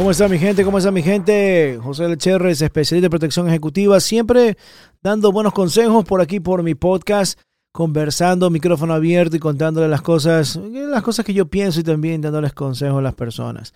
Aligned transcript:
¿Cómo 0.00 0.12
está 0.12 0.28
mi 0.28 0.38
gente? 0.38 0.64
¿Cómo 0.64 0.78
está 0.78 0.90
mi 0.90 1.02
gente? 1.02 1.78
José 1.82 2.08
Lecherres, 2.08 2.62
especialista 2.62 3.04
de 3.04 3.10
protección 3.10 3.46
ejecutiva, 3.48 4.00
siempre 4.00 4.56
dando 5.02 5.30
buenos 5.30 5.52
consejos 5.52 6.06
por 6.06 6.22
aquí 6.22 6.40
por 6.40 6.62
mi 6.62 6.74
podcast, 6.74 7.38
conversando, 7.70 8.48
micrófono 8.48 8.94
abierto 8.94 9.36
y 9.36 9.40
contándole 9.40 9.88
las 9.88 10.00
cosas, 10.00 10.56
las 10.56 11.02
cosas 11.02 11.26
que 11.26 11.34
yo 11.34 11.48
pienso 11.50 11.80
y 11.80 11.82
también 11.82 12.22
dándoles 12.22 12.54
consejos 12.54 13.00
a 13.00 13.02
las 13.02 13.12
personas. 13.12 13.74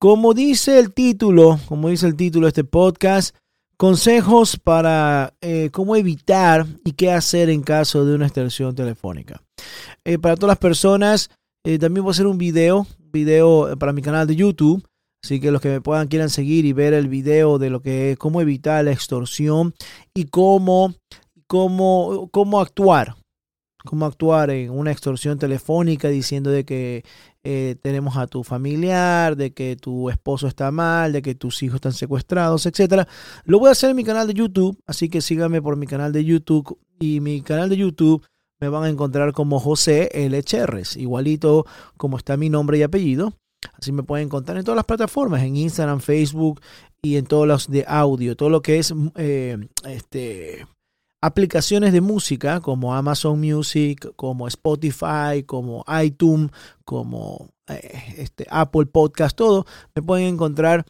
Como 0.00 0.34
dice 0.34 0.76
el 0.80 0.92
título, 0.92 1.60
como 1.68 1.88
dice 1.88 2.08
el 2.08 2.16
título 2.16 2.46
de 2.46 2.48
este 2.48 2.64
podcast, 2.64 3.36
consejos 3.76 4.56
para 4.56 5.34
eh, 5.40 5.70
cómo 5.70 5.94
evitar 5.94 6.66
y 6.84 6.94
qué 6.94 7.12
hacer 7.12 7.48
en 7.48 7.62
caso 7.62 8.04
de 8.04 8.16
una 8.16 8.26
extorsión 8.26 8.74
telefónica. 8.74 9.40
Eh, 10.04 10.18
para 10.18 10.34
todas 10.34 10.50
las 10.50 10.58
personas, 10.58 11.30
eh, 11.62 11.78
también 11.78 12.02
voy 12.02 12.10
a 12.10 12.14
hacer 12.14 12.26
un 12.26 12.38
video, 12.38 12.88
video 13.12 13.78
para 13.78 13.92
mi 13.92 14.02
canal 14.02 14.26
de 14.26 14.34
YouTube 14.34 14.84
Así 15.22 15.40
que 15.40 15.50
los 15.50 15.60
que 15.60 15.68
me 15.68 15.80
puedan 15.80 16.08
quieran 16.08 16.30
seguir 16.30 16.64
y 16.64 16.72
ver 16.72 16.94
el 16.94 17.08
video 17.08 17.58
de 17.58 17.70
lo 17.70 17.82
que 17.82 18.12
es 18.12 18.18
cómo 18.18 18.40
evitar 18.40 18.84
la 18.84 18.92
extorsión 18.92 19.74
y 20.14 20.24
cómo, 20.24 20.94
cómo, 21.46 22.28
cómo 22.30 22.60
actuar. 22.60 23.16
Cómo 23.84 24.04
actuar 24.04 24.50
en 24.50 24.70
una 24.70 24.92
extorsión 24.92 25.38
telefónica 25.38 26.08
diciendo 26.08 26.50
de 26.50 26.66
que 26.66 27.02
eh, 27.42 27.76
tenemos 27.80 28.18
a 28.18 28.26
tu 28.26 28.44
familiar, 28.44 29.36
de 29.36 29.54
que 29.54 29.76
tu 29.76 30.10
esposo 30.10 30.46
está 30.46 30.70
mal, 30.70 31.12
de 31.12 31.22
que 31.22 31.34
tus 31.34 31.62
hijos 31.62 31.76
están 31.76 31.94
secuestrados, 31.94 32.66
etcétera. 32.66 33.08
Lo 33.44 33.58
voy 33.58 33.68
a 33.68 33.72
hacer 33.72 33.90
en 33.90 33.96
mi 33.96 34.04
canal 34.04 34.26
de 34.26 34.34
YouTube, 34.34 34.78
así 34.86 35.08
que 35.08 35.22
síganme 35.22 35.62
por 35.62 35.76
mi 35.76 35.86
canal 35.86 36.12
de 36.12 36.24
YouTube 36.24 36.78
y 36.98 37.20
mi 37.20 37.40
canal 37.40 37.70
de 37.70 37.78
YouTube 37.78 38.26
me 38.60 38.68
van 38.68 38.84
a 38.84 38.88
encontrar 38.90 39.32
como 39.32 39.58
José 39.58 40.10
L. 40.12 40.42
Cherres, 40.42 40.96
igualito 40.96 41.64
como 41.96 42.18
está 42.18 42.36
mi 42.36 42.50
nombre 42.50 42.76
y 42.76 42.82
apellido. 42.82 43.32
Así 43.78 43.92
me 43.92 44.02
pueden 44.02 44.26
encontrar 44.26 44.58
en 44.58 44.64
todas 44.64 44.76
las 44.76 44.84
plataformas, 44.84 45.42
en 45.42 45.56
Instagram, 45.56 46.00
Facebook 46.00 46.60
y 47.02 47.16
en 47.16 47.26
todos 47.26 47.46
los 47.46 47.68
de 47.70 47.84
audio, 47.86 48.36
todo 48.36 48.50
lo 48.50 48.62
que 48.62 48.78
es 48.78 48.92
eh, 49.16 49.58
este, 49.84 50.66
aplicaciones 51.20 51.92
de 51.92 52.00
música 52.00 52.60
como 52.60 52.94
Amazon 52.94 53.40
Music, 53.40 54.12
como 54.16 54.48
Spotify, 54.48 55.44
como 55.46 55.84
iTunes, 56.02 56.50
como 56.84 57.50
eh, 57.68 58.14
este, 58.18 58.46
Apple 58.50 58.86
Podcast, 58.86 59.36
todo, 59.36 59.66
me 59.94 60.02
pueden 60.02 60.26
encontrar 60.26 60.86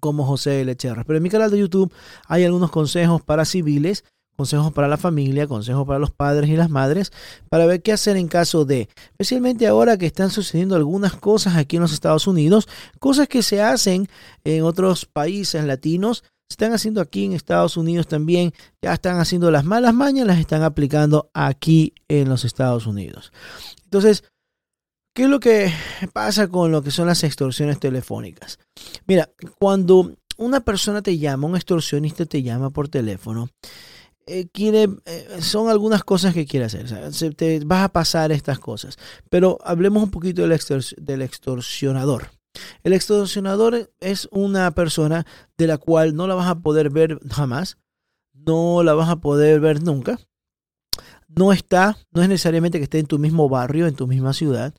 como 0.00 0.24
José 0.24 0.64
Lecherra. 0.64 1.04
Pero 1.04 1.16
en 1.16 1.22
mi 1.22 1.30
canal 1.30 1.50
de 1.50 1.58
YouTube 1.58 1.92
hay 2.26 2.44
algunos 2.44 2.70
consejos 2.70 3.22
para 3.22 3.44
civiles 3.44 4.04
consejos 4.36 4.72
para 4.72 4.88
la 4.88 4.96
familia, 4.96 5.46
consejos 5.46 5.86
para 5.86 5.98
los 5.98 6.10
padres 6.10 6.50
y 6.50 6.56
las 6.56 6.70
madres, 6.70 7.12
para 7.48 7.66
ver 7.66 7.82
qué 7.82 7.92
hacer 7.92 8.16
en 8.16 8.28
caso 8.28 8.64
de, 8.64 8.88
especialmente 9.10 9.66
ahora 9.66 9.96
que 9.96 10.06
están 10.06 10.30
sucediendo 10.30 10.76
algunas 10.76 11.16
cosas 11.16 11.56
aquí 11.56 11.76
en 11.76 11.82
los 11.82 11.92
Estados 11.92 12.26
Unidos, 12.26 12.68
cosas 12.98 13.28
que 13.28 13.42
se 13.42 13.62
hacen 13.62 14.08
en 14.44 14.62
otros 14.62 15.06
países 15.06 15.64
latinos, 15.64 16.22
se 16.48 16.54
están 16.54 16.72
haciendo 16.72 17.00
aquí 17.00 17.24
en 17.24 17.32
Estados 17.32 17.76
Unidos 17.76 18.06
también, 18.06 18.52
ya 18.80 18.92
están 18.94 19.18
haciendo 19.18 19.50
las 19.50 19.64
malas 19.64 19.94
mañas, 19.94 20.26
las 20.26 20.38
están 20.38 20.62
aplicando 20.62 21.30
aquí 21.34 21.94
en 22.08 22.28
los 22.28 22.44
Estados 22.44 22.86
Unidos. 22.86 23.32
Entonces, 23.84 24.22
¿qué 25.12 25.24
es 25.24 25.28
lo 25.28 25.40
que 25.40 25.72
pasa 26.12 26.46
con 26.46 26.70
lo 26.70 26.82
que 26.82 26.92
son 26.92 27.08
las 27.08 27.24
extorsiones 27.24 27.80
telefónicas? 27.80 28.60
Mira, 29.06 29.30
cuando 29.58 30.12
una 30.36 30.60
persona 30.60 31.02
te 31.02 31.18
llama, 31.18 31.48
un 31.48 31.56
extorsionista 31.56 32.26
te 32.26 32.42
llama 32.42 32.70
por 32.70 32.88
teléfono, 32.88 33.48
eh, 34.26 34.48
quiere, 34.52 34.88
eh, 35.04 35.38
son 35.40 35.68
algunas 35.68 36.02
cosas 36.02 36.34
que 36.34 36.46
quiere 36.46 36.66
hacer. 36.66 36.86
te 37.36 37.60
vas 37.64 37.84
a 37.84 37.92
pasar 37.92 38.32
estas 38.32 38.58
cosas. 38.58 38.96
Pero 39.30 39.58
hablemos 39.62 40.02
un 40.02 40.10
poquito 40.10 40.46
del, 40.46 40.58
del 40.98 41.22
extorsionador. 41.22 42.30
El 42.82 42.92
extorsionador 42.92 43.92
es 44.00 44.28
una 44.32 44.70
persona 44.72 45.26
de 45.56 45.66
la 45.66 45.78
cual 45.78 46.16
no 46.16 46.26
la 46.26 46.34
vas 46.34 46.48
a 46.48 46.58
poder 46.58 46.90
ver 46.90 47.20
jamás. 47.30 47.78
No 48.34 48.82
la 48.82 48.94
vas 48.94 49.08
a 49.08 49.16
poder 49.16 49.60
ver 49.60 49.82
nunca. 49.82 50.18
No 51.28 51.52
está, 51.52 51.96
no 52.10 52.22
es 52.22 52.28
necesariamente 52.28 52.78
que 52.78 52.84
esté 52.84 52.98
en 52.98 53.06
tu 53.06 53.18
mismo 53.18 53.48
barrio, 53.48 53.86
en 53.86 53.94
tu 53.94 54.06
misma 54.06 54.32
ciudad. 54.32 54.74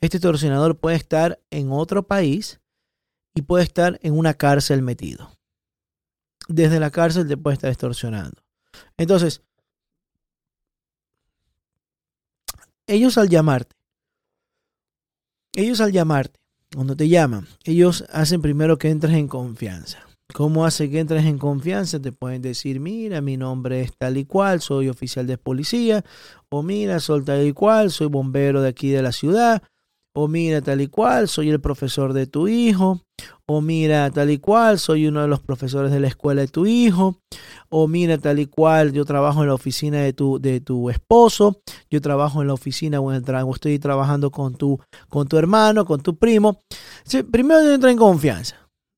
Este 0.00 0.18
extorsionador 0.18 0.78
puede 0.78 0.96
estar 0.96 1.40
en 1.50 1.72
otro 1.72 2.06
país 2.06 2.60
y 3.34 3.42
puede 3.42 3.64
estar 3.64 3.98
en 4.02 4.18
una 4.18 4.34
cárcel 4.34 4.82
metido. 4.82 5.30
Desde 6.48 6.80
la 6.80 6.90
cárcel 6.90 7.28
te 7.28 7.36
puede 7.36 7.54
estar 7.54 7.70
extorsionando. 7.70 8.42
Entonces, 8.96 9.42
ellos 12.86 13.18
al 13.18 13.28
llamarte, 13.28 13.76
ellos 15.54 15.80
al 15.80 15.92
llamarte, 15.92 16.40
cuando 16.74 16.96
te 16.96 17.08
llaman, 17.08 17.46
ellos 17.64 18.04
hacen 18.10 18.42
primero 18.42 18.78
que 18.78 18.90
entres 18.90 19.14
en 19.14 19.28
confianza. 19.28 20.06
¿Cómo 20.32 20.64
hace 20.64 20.88
que 20.88 21.00
entres 21.00 21.24
en 21.24 21.38
confianza? 21.38 22.00
Te 22.00 22.12
pueden 22.12 22.40
decir, 22.42 22.78
mira, 22.78 23.20
mi 23.20 23.36
nombre 23.36 23.80
es 23.80 23.96
tal 23.96 24.16
y 24.16 24.24
cual, 24.24 24.60
soy 24.60 24.88
oficial 24.88 25.26
de 25.26 25.38
policía, 25.38 26.04
o 26.48 26.62
mira, 26.62 27.00
soy 27.00 27.24
tal 27.24 27.44
y 27.46 27.52
cual, 27.52 27.90
soy 27.90 28.06
bombero 28.06 28.62
de 28.62 28.68
aquí 28.68 28.90
de 28.90 29.02
la 29.02 29.12
ciudad, 29.12 29.62
o 30.12 30.28
mira, 30.28 30.60
tal 30.60 30.80
y 30.80 30.88
cual, 30.88 31.28
soy 31.28 31.50
el 31.50 31.60
profesor 31.60 32.12
de 32.12 32.26
tu 32.26 32.48
hijo, 32.48 33.00
o 33.46 33.60
mira, 33.60 34.10
tal 34.10 34.30
y 34.30 34.38
cual, 34.38 34.78
soy 34.78 35.06
uno 35.06 35.22
de 35.22 35.28
los 35.28 35.40
profesores 35.40 35.92
de 35.92 36.00
la 36.00 36.08
escuela 36.08 36.40
de 36.40 36.48
tu 36.48 36.66
hijo, 36.66 37.20
o 37.68 37.86
mira, 37.86 38.18
tal 38.18 38.38
y 38.38 38.46
cual, 38.46 38.92
yo 38.92 39.04
trabajo 39.04 39.42
en 39.42 39.48
la 39.48 39.54
oficina 39.54 39.98
de 39.98 40.12
tu, 40.12 40.40
de 40.40 40.60
tu 40.60 40.90
esposo, 40.90 41.60
yo 41.90 42.00
trabajo 42.00 42.40
en 42.40 42.48
la 42.48 42.54
oficina 42.54 43.00
o, 43.00 43.12
estoy 43.12 43.78
trabajando 43.78 44.30
con 44.30 44.54
tu, 44.54 44.80
con 45.08 45.28
tu 45.28 45.36
hermano, 45.36 45.84
con 45.84 46.00
tu 46.00 46.16
primo. 46.16 46.60
primero 47.30 47.72
entra 47.72 47.90
en 47.90 47.96
confianza. 47.96 48.56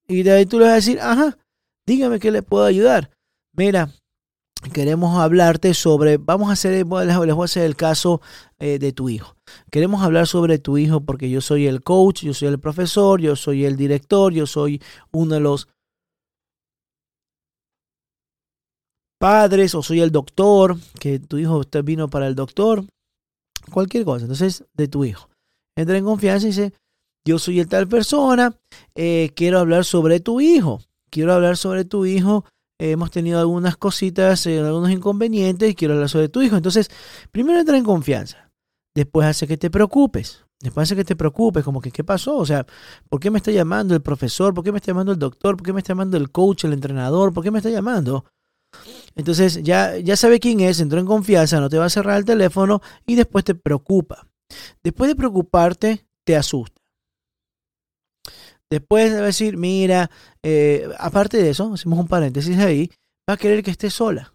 Y 0.08 0.22
de 0.22 0.32
ahí 0.32 0.46
tú 0.46 0.58
le 0.58 0.64
vas 0.64 0.72
a 0.72 0.76
decir, 0.76 0.98
ajá, 1.00 1.38
dígame 1.86 2.18
qué 2.18 2.30
le 2.30 2.42
puedo 2.42 2.64
ayudar. 2.64 3.10
Mira, 3.54 3.90
queremos 4.70 5.18
hablarte 5.18 5.74
sobre, 5.74 6.18
vamos 6.18 6.50
a 6.50 6.52
hacer, 6.52 6.72
les 6.72 6.84
voy 6.84 7.08
a 7.08 7.44
hacer 7.44 7.64
el 7.64 7.76
caso 7.76 8.20
eh, 8.58 8.78
de 8.78 8.92
tu 8.92 9.08
hijo. 9.08 9.36
Queremos 9.70 10.02
hablar 10.02 10.26
sobre 10.26 10.58
tu 10.58 10.78
hijo 10.78 11.00
porque 11.00 11.28
yo 11.30 11.40
soy 11.40 11.66
el 11.66 11.82
coach, 11.82 12.22
yo 12.22 12.34
soy 12.34 12.48
el 12.48 12.60
profesor, 12.60 13.20
yo 13.20 13.34
soy 13.34 13.64
el 13.64 13.76
director, 13.76 14.32
yo 14.32 14.46
soy 14.46 14.80
uno 15.10 15.34
de 15.34 15.40
los 15.40 15.68
padres 19.18 19.74
o 19.74 19.82
soy 19.82 20.00
el 20.00 20.10
doctor, 20.10 20.76
que 20.98 21.18
tu 21.18 21.38
hijo 21.38 21.58
usted 21.58 21.84
vino 21.84 22.08
para 22.08 22.26
el 22.26 22.34
doctor, 22.34 22.84
cualquier 23.70 24.04
cosa. 24.04 24.24
Entonces, 24.24 24.64
de 24.74 24.88
tu 24.88 25.04
hijo. 25.04 25.28
Entra 25.76 25.96
en 25.96 26.04
confianza 26.04 26.46
y 26.46 26.50
dice, 26.50 26.72
yo 27.24 27.38
soy 27.38 27.60
el 27.60 27.68
tal 27.68 27.88
persona, 27.88 28.56
eh, 28.94 29.30
quiero 29.34 29.58
hablar 29.58 29.84
sobre 29.84 30.20
tu 30.20 30.40
hijo. 30.40 30.80
quiero 31.10 31.34
hablar 31.34 31.56
sobre 31.56 31.84
tu 31.84 32.06
hijo. 32.06 32.44
Hemos 32.90 33.10
tenido 33.10 33.38
algunas 33.38 33.76
cositas, 33.76 34.46
eh, 34.46 34.58
algunos 34.58 34.90
inconvenientes 34.90 35.70
y 35.70 35.74
quiero 35.74 35.94
hablar 35.94 36.08
sobre 36.08 36.28
tu 36.28 36.42
hijo. 36.42 36.56
Entonces, 36.56 36.90
primero 37.30 37.60
entra 37.60 37.76
en 37.76 37.84
confianza. 37.84 38.50
Después 38.94 39.26
hace 39.26 39.46
que 39.46 39.56
te 39.56 39.70
preocupes. 39.70 40.44
Después 40.60 40.88
hace 40.88 40.96
que 40.96 41.04
te 41.04 41.16
preocupes, 41.16 41.64
como 41.64 41.80
que, 41.80 41.90
¿qué 41.90 42.04
pasó? 42.04 42.36
O 42.36 42.46
sea, 42.46 42.66
¿por 43.08 43.20
qué 43.20 43.30
me 43.30 43.38
está 43.38 43.50
llamando 43.50 43.94
el 43.94 44.02
profesor? 44.02 44.54
¿Por 44.54 44.64
qué 44.64 44.72
me 44.72 44.78
está 44.78 44.92
llamando 44.92 45.12
el 45.12 45.18
doctor? 45.18 45.56
¿Por 45.56 45.66
qué 45.66 45.72
me 45.72 45.80
está 45.80 45.92
llamando 45.92 46.16
el 46.16 46.30
coach, 46.30 46.64
el 46.64 46.72
entrenador? 46.72 47.32
¿Por 47.32 47.42
qué 47.42 47.50
me 47.50 47.58
está 47.58 47.70
llamando? 47.70 48.24
Entonces 49.14 49.62
ya, 49.62 49.98
ya 49.98 50.16
sabe 50.16 50.40
quién 50.40 50.60
es, 50.60 50.80
entró 50.80 50.98
en 50.98 51.06
confianza, 51.06 51.60
no 51.60 51.68
te 51.68 51.78
va 51.78 51.86
a 51.86 51.90
cerrar 51.90 52.18
el 52.18 52.24
teléfono 52.24 52.80
y 53.06 53.14
después 53.14 53.44
te 53.44 53.54
preocupa. 53.54 54.26
Después 54.82 55.08
de 55.08 55.16
preocuparte, 55.16 56.06
te 56.24 56.36
asusta. 56.36 56.81
Después 58.72 59.12
de 59.12 59.20
decir, 59.20 59.58
mira, 59.58 60.10
eh, 60.42 60.88
aparte 60.98 61.36
de 61.36 61.50
eso, 61.50 61.74
hacemos 61.74 61.98
un 61.98 62.08
paréntesis 62.08 62.56
ahí, 62.56 62.90
va 63.28 63.34
a 63.34 63.36
querer 63.36 63.62
que 63.62 63.70
esté 63.70 63.90
sola. 63.90 64.32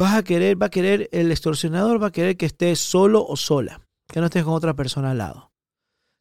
Vas 0.00 0.14
a 0.14 0.22
querer, 0.22 0.56
va 0.56 0.68
a 0.68 0.70
querer, 0.70 1.10
el 1.12 1.30
extorsionador 1.30 2.02
va 2.02 2.06
a 2.06 2.12
querer 2.12 2.38
que 2.38 2.46
estés 2.46 2.80
solo 2.80 3.22
o 3.22 3.36
sola, 3.36 3.82
que 4.10 4.20
no 4.20 4.26
estés 4.26 4.42
con 4.42 4.54
otra 4.54 4.72
persona 4.72 5.10
al 5.10 5.18
lado. 5.18 5.50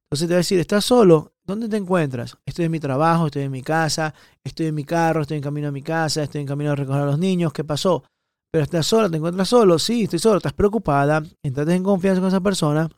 Entonces 0.08 0.28
te 0.28 0.34
va 0.34 0.40
a 0.40 0.44
decir, 0.44 0.60
¿estás 0.60 0.84
solo? 0.84 1.32
¿Dónde 1.46 1.70
te 1.70 1.78
encuentras? 1.78 2.38
Estoy 2.46 2.66
en 2.66 2.72
mi 2.72 2.82
trabajo, 2.82 3.28
estoy 3.28 3.44
en 3.44 3.52
mi 3.52 3.62
casa, 3.62 4.14
estoy 4.44 4.66
en 4.66 4.76
mi 4.76 4.84
carro, 4.84 5.22
estoy 5.22 5.38
en 5.38 5.44
camino 5.44 5.70
a 5.70 5.72
mi 5.72 5.84
casa, 5.84 6.22
estoy 6.22 6.42
en 6.42 6.48
camino 6.48 6.72
a 6.72 6.76
recoger 6.76 7.04
a 7.04 7.06
los 7.06 7.18
niños, 7.18 7.54
¿qué 7.54 7.64
pasó? 7.64 8.04
Pero 8.52 8.66
estás 8.66 8.86
solo, 8.86 9.10
te 9.10 9.16
encuentras 9.16 9.48
solo, 9.48 9.80
sí, 9.80 10.04
estoy 10.04 10.20
solo, 10.20 10.36
estás 10.36 10.52
preocupada, 10.52 11.24
entras 11.42 11.70
en 11.70 11.84
confianza 11.84 12.20
con 12.20 12.28
esa 12.28 12.42
persona 12.42 12.90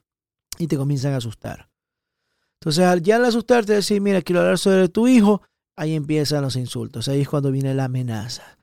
y 0.60 0.68
te 0.68 0.78
comienzan 0.78 1.14
a 1.14 1.18
asustar. 1.18 1.70
Entonces, 2.60 3.02
ya 3.02 3.16
al 3.16 3.26
asustarte, 3.26 3.74
decir, 3.74 4.02
mira, 4.02 4.22
quiero 4.22 4.42
hablar 4.42 4.60
sobre 4.60 4.90
tu 4.90 5.08
hijo, 5.08 5.42
ahí 5.78 5.96
empiezan 5.96 6.42
los 6.42 6.58
insultos, 6.58 7.08
ahí 7.08 7.22
es 7.22 7.30
cuando 7.30 7.52
viene 7.52 7.74
la 7.74 7.86
amenaza. 7.86 8.60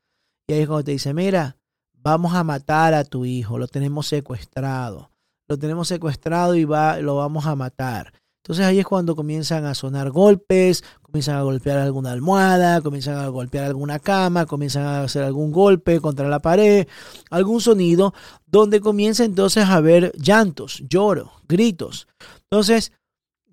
Y 0.47 0.53
ahí 0.53 0.61
es 0.61 0.67
cuando 0.67 0.85
te 0.85 0.91
dice, 0.91 1.13
mira, 1.13 1.57
vamos 1.93 2.35
a 2.35 2.43
matar 2.43 2.93
a 2.93 3.03
tu 3.03 3.25
hijo, 3.25 3.57
lo 3.57 3.67
tenemos 3.67 4.07
secuestrado, 4.07 5.09
lo 5.47 5.57
tenemos 5.57 5.87
secuestrado 5.87 6.55
y 6.55 6.63
va, 6.63 6.99
lo 6.99 7.15
vamos 7.15 7.47
a 7.47 7.55
matar. 7.55 8.13
Entonces 8.47 8.65
ahí 8.65 8.79
es 8.79 8.85
cuando 8.85 9.13
comienzan 9.13 9.65
a 9.65 9.75
sonar 9.75 10.09
golpes, 10.09 10.81
comienzan 11.01 11.35
a 11.35 11.41
golpear 11.41 11.79
alguna 11.79 12.13
almohada, 12.13 12.79
comienzan 12.79 13.17
a 13.17 13.27
golpear 13.27 13.65
alguna 13.65 13.99
cama, 13.99 14.45
comienzan 14.45 14.83
a 14.83 15.01
hacer 15.01 15.23
algún 15.23 15.51
golpe 15.51 15.99
contra 15.99 16.29
la 16.29 16.39
pared, 16.39 16.87
algún 17.29 17.59
sonido, 17.59 18.13
donde 18.45 18.79
comienza 18.79 19.25
entonces 19.25 19.65
a 19.65 19.73
haber 19.73 20.13
llantos, 20.15 20.81
lloro, 20.87 21.33
gritos. 21.45 22.07
Entonces, 22.49 22.93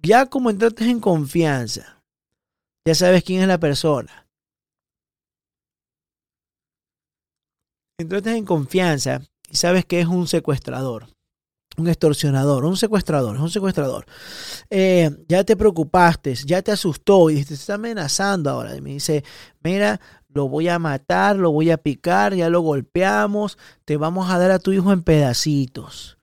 ya 0.00 0.26
como 0.26 0.48
entraste 0.48 0.88
en 0.88 1.00
confianza, 1.00 2.00
ya 2.86 2.94
sabes 2.94 3.24
quién 3.24 3.42
es 3.42 3.48
la 3.48 3.58
persona. 3.58 4.28
Entraste 7.98 8.36
en 8.36 8.44
confianza 8.44 9.22
y 9.50 9.56
sabes 9.56 9.86
que 9.86 10.00
es 10.00 10.06
un 10.06 10.28
secuestrador 10.28 11.08
un 11.76 11.88
extorsionador, 11.88 12.64
un 12.64 12.76
secuestrador, 12.76 13.36
un 13.36 13.50
secuestrador. 13.50 14.04
Eh, 14.70 15.10
ya 15.28 15.44
te 15.44 15.56
preocupaste, 15.56 16.34
ya 16.34 16.62
te 16.62 16.72
asustó 16.72 17.30
y 17.30 17.44
te 17.44 17.54
está 17.54 17.74
amenazando 17.74 18.50
ahora. 18.50 18.74
Me 18.80 18.90
dice, 18.90 19.24
mira, 19.62 20.00
lo 20.28 20.48
voy 20.48 20.68
a 20.68 20.78
matar, 20.78 21.36
lo 21.36 21.52
voy 21.52 21.70
a 21.70 21.78
picar, 21.78 22.34
ya 22.34 22.48
lo 22.48 22.60
golpeamos, 22.60 23.58
te 23.84 23.96
vamos 23.96 24.30
a 24.30 24.38
dar 24.38 24.50
a 24.50 24.58
tu 24.58 24.72
hijo 24.72 24.92
en 24.92 25.02
pedacitos. 25.02 26.18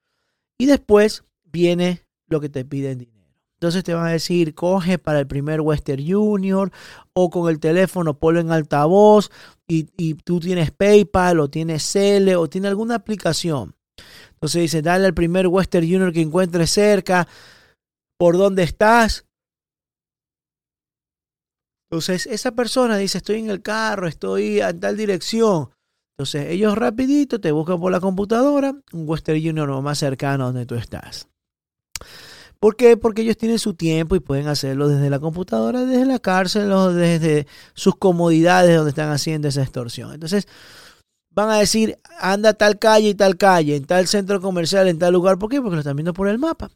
Y 0.58 0.66
después 0.66 1.24
viene 1.44 2.06
lo 2.28 2.40
que 2.40 2.50
te 2.50 2.66
piden 2.66 3.00
dinero. 3.00 3.22
Entonces 3.62 3.84
te 3.84 3.94
van 3.94 4.08
a 4.08 4.12
decir, 4.12 4.56
coge 4.56 4.98
para 4.98 5.20
el 5.20 5.28
primer 5.28 5.62
Western 5.62 6.04
Junior 6.04 6.72
o 7.14 7.30
con 7.30 7.48
el 7.48 7.60
teléfono 7.60 8.18
ponlo 8.18 8.40
en 8.40 8.52
altavoz 8.52 9.30
y, 9.68 9.84
tú 10.16 10.40
tienes 10.40 10.72
PayPal 10.72 11.40
o 11.40 11.50
tienes 11.50 11.84
Cele 11.84 12.36
o 12.36 12.50
tienes 12.50 12.70
alguna 12.70 12.96
aplicación 12.96 13.76
entonces 14.34 14.62
dice, 14.64 14.82
dale 14.82 15.06
al 15.06 15.14
primer 15.14 15.48
Western 15.48 15.86
Junior 15.86 16.12
que 16.12 16.22
encuentres 16.22 16.72
cerca, 16.72 17.28
por 18.18 18.38
dónde 18.38 18.64
estás. 18.64 19.26
Entonces 21.90 22.26
esa 22.26 22.52
persona 22.52 22.98
dice, 22.98 23.18
estoy 23.18 23.40
en 23.40 23.50
el 23.50 23.62
carro, 23.62 24.08
estoy 24.08 24.62
en 24.62 24.80
tal 24.80 24.98
dirección. 24.98 25.70
Entonces 26.18 26.50
ellos 26.50 26.78
rapidito 26.78 27.40
te 27.40 27.52
buscan 27.52 27.80
por 27.80 27.92
la 27.92 28.00
computadora 28.00 28.76
un 28.94 29.10
Western 29.10 29.42
Junior 29.42 29.82
más 29.82 29.98
cercano 29.98 30.46
donde 30.46 30.66
tú 30.66 30.76
estás. 30.76 31.28
¿Por 32.60 32.76
qué? 32.76 32.96
Porque 32.96 33.24
ellos 33.24 33.38
tienen 33.38 33.58
su 33.58 33.74
tiempo 33.74 34.16
y 34.16 34.20
pueden 34.20 34.48
hacerlo 34.48 34.88
desde 34.88 35.10
la 35.10 35.20
computadora, 35.20 35.84
desde 35.84 36.06
la 36.06 36.20
cárcel 36.20 36.72
o 36.72 36.94
desde 36.94 37.48
sus 37.74 37.96
comodidades 37.96 38.76
donde 38.76 38.90
están 38.90 39.10
haciendo 39.10 39.48
esa 39.48 39.64
extorsión. 39.64 40.14
Entonces, 40.14 40.48
van 41.32 41.50
a 41.50 41.58
decir, 41.58 41.98
anda 42.20 42.54
tal 42.54 42.78
calle 42.80 43.10
y 43.10 43.16
tal 43.16 43.38
calle, 43.38 43.76
en 43.76 43.86
tal 43.86 44.08
centro 44.08 44.42
comercial, 44.42 44.88
en 44.88 45.00
tal 45.00 45.14
lugar. 45.14 45.38
¿Por 45.38 45.50
qué? 45.50 45.62
Porque 45.62 45.76
lo 45.76 45.82
están 45.82 45.96
viendo 45.96 46.14
por 46.14 46.28
el 46.28 46.40
mapa. 46.40 46.70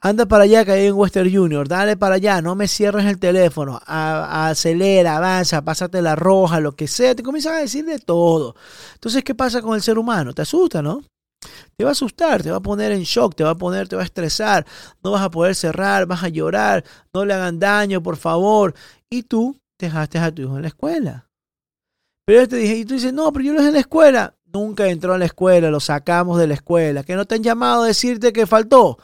Anda 0.00 0.26
para 0.26 0.44
allá 0.44 0.64
que 0.64 0.72
hay 0.72 0.86
en 0.86 0.94
Western 0.94 1.32
Junior, 1.32 1.66
dale 1.66 1.96
para 1.96 2.16
allá, 2.16 2.42
no 2.42 2.54
me 2.54 2.68
cierres 2.68 3.06
el 3.06 3.18
teléfono, 3.18 3.80
acelera, 3.86 5.16
avanza, 5.16 5.64
pásate 5.64 6.02
la 6.02 6.14
roja, 6.14 6.60
lo 6.60 6.72
que 6.72 6.86
sea, 6.86 7.14
te 7.14 7.22
comienzan 7.22 7.54
a 7.54 7.60
decir 7.60 7.86
de 7.86 7.98
todo. 7.98 8.54
Entonces, 8.94 9.24
¿qué 9.24 9.34
pasa 9.34 9.62
con 9.62 9.74
el 9.74 9.80
ser 9.80 9.98
humano? 9.98 10.34
Te 10.34 10.42
asusta, 10.42 10.82
¿no? 10.82 11.02
Te 11.76 11.84
va 11.84 11.90
a 11.90 11.92
asustar, 11.92 12.42
te 12.42 12.50
va 12.50 12.58
a 12.58 12.62
poner 12.62 12.92
en 12.92 13.04
shock, 13.04 13.34
te 13.34 13.44
va 13.44 13.50
a 13.50 13.54
poner, 13.54 13.88
te 13.88 13.96
va 13.96 14.02
a 14.02 14.04
estresar, 14.04 14.66
no 15.02 15.12
vas 15.12 15.22
a 15.22 15.30
poder 15.30 15.54
cerrar, 15.54 16.04
vas 16.04 16.22
a 16.22 16.28
llorar, 16.28 16.84
no 17.14 17.24
le 17.24 17.32
hagan 17.32 17.58
daño, 17.58 18.02
por 18.02 18.18
favor. 18.18 18.74
Y 19.08 19.22
tú 19.22 19.58
dejaste 19.78 20.18
a 20.18 20.34
tu 20.34 20.42
hijo 20.42 20.56
en 20.56 20.62
la 20.62 20.68
escuela. 20.68 21.25
Pero 22.26 22.40
yo 22.40 22.48
te 22.48 22.56
dije, 22.56 22.76
y 22.78 22.84
tú 22.84 22.94
dices, 22.94 23.12
no, 23.12 23.32
pero 23.32 23.44
yo 23.44 23.52
lo 23.52 23.60
es 23.60 23.66
en 23.66 23.74
la 23.74 23.78
escuela. 23.78 24.34
Nunca 24.52 24.88
entró 24.88 25.14
a 25.14 25.18
la 25.18 25.26
escuela, 25.26 25.70
lo 25.70 25.78
sacamos 25.78 26.38
de 26.38 26.48
la 26.48 26.54
escuela. 26.54 27.04
Que 27.04 27.14
no 27.14 27.24
te 27.24 27.36
han 27.36 27.42
llamado 27.44 27.84
a 27.84 27.86
decirte 27.86 28.32
que 28.32 28.46
faltó. 28.46 28.98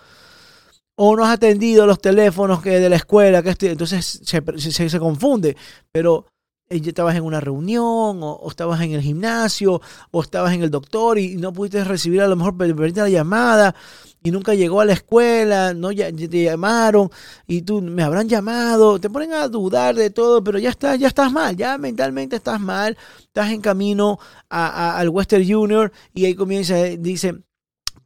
O 0.96 1.14
no 1.16 1.24
has 1.24 1.34
atendido 1.34 1.86
los 1.86 2.00
teléfonos 2.00 2.60
que 2.60 2.80
de 2.80 2.88
la 2.88 2.96
escuela. 2.96 3.40
Que 3.40 3.54
entonces 3.60 4.22
se, 4.24 4.88
se, 4.88 4.98
confunde. 4.98 5.56
Pero 5.92 6.26
eh, 6.68 6.82
estabas 6.84 7.14
en 7.14 7.22
una 7.22 7.38
reunión, 7.38 8.18
o, 8.22 8.44
estabas 8.48 8.80
en 8.80 8.90
el 8.90 9.02
gimnasio, 9.02 9.80
o 10.10 10.22
estabas 10.22 10.52
en 10.54 10.64
el 10.64 10.70
doctor 10.70 11.16
y, 11.16 11.36
no 11.36 11.52
pudiste 11.52 11.84
recibir 11.84 12.22
a 12.22 12.26
lo 12.26 12.34
mejor 12.34 12.56
la 12.58 13.08
llamada 13.08 13.76
y 14.22 14.30
nunca 14.30 14.54
llegó 14.54 14.80
a 14.80 14.84
la 14.84 14.92
escuela, 14.92 15.74
no 15.74 15.90
ya, 15.92 16.12
te 16.12 16.44
llamaron 16.44 17.10
y 17.46 17.62
tú 17.62 17.82
me 17.82 18.02
habrán 18.02 18.28
llamado, 18.28 19.00
te 19.00 19.10
ponen 19.10 19.32
a 19.32 19.48
dudar 19.48 19.94
de 19.94 20.10
todo, 20.10 20.42
pero 20.44 20.58
ya 20.58 20.70
estás, 20.70 20.98
ya 20.98 21.08
estás 21.08 21.32
mal, 21.32 21.56
ya 21.56 21.78
mentalmente 21.78 22.36
estás 22.36 22.60
mal, 22.60 22.96
estás 23.20 23.50
en 23.50 23.60
camino 23.60 24.18
al 24.48 25.08
Western 25.08 25.46
Junior 25.48 25.92
y 26.14 26.26
ahí 26.26 26.34
comienza, 26.34 26.76
dice, 26.98 27.42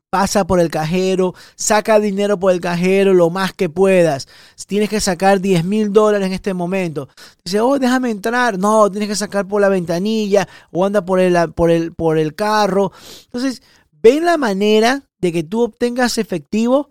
pasa 0.08 0.46
por 0.46 0.60
el 0.60 0.70
cajero, 0.70 1.34
saca 1.56 2.00
dinero 2.00 2.38
por 2.38 2.52
el 2.52 2.60
cajero 2.60 3.12
lo 3.12 3.28
más 3.28 3.52
que 3.52 3.68
puedas. 3.68 4.28
Tienes 4.66 4.88
que 4.88 5.00
sacar 5.00 5.40
10 5.40 5.64
mil 5.64 5.92
dólares 5.92 6.26
en 6.26 6.32
este 6.32 6.54
momento. 6.54 7.08
Dice, 7.44 7.60
oh, 7.60 7.78
déjame 7.78 8.10
entrar. 8.10 8.58
No, 8.58 8.90
tienes 8.90 9.08
que 9.08 9.16
sacar 9.16 9.46
por 9.46 9.60
la 9.60 9.68
ventanilla 9.68 10.48
o 10.72 10.84
anda 10.84 11.04
por 11.04 11.20
el, 11.20 11.52
por 11.52 11.70
el, 11.70 11.92
por 11.92 12.18
el 12.18 12.34
carro. 12.34 12.92
Entonces, 13.24 13.62
ven 13.92 14.24
la 14.24 14.38
manera 14.38 15.02
de 15.20 15.32
que 15.32 15.42
tú 15.42 15.62
obtengas 15.62 16.18
efectivo 16.18 16.90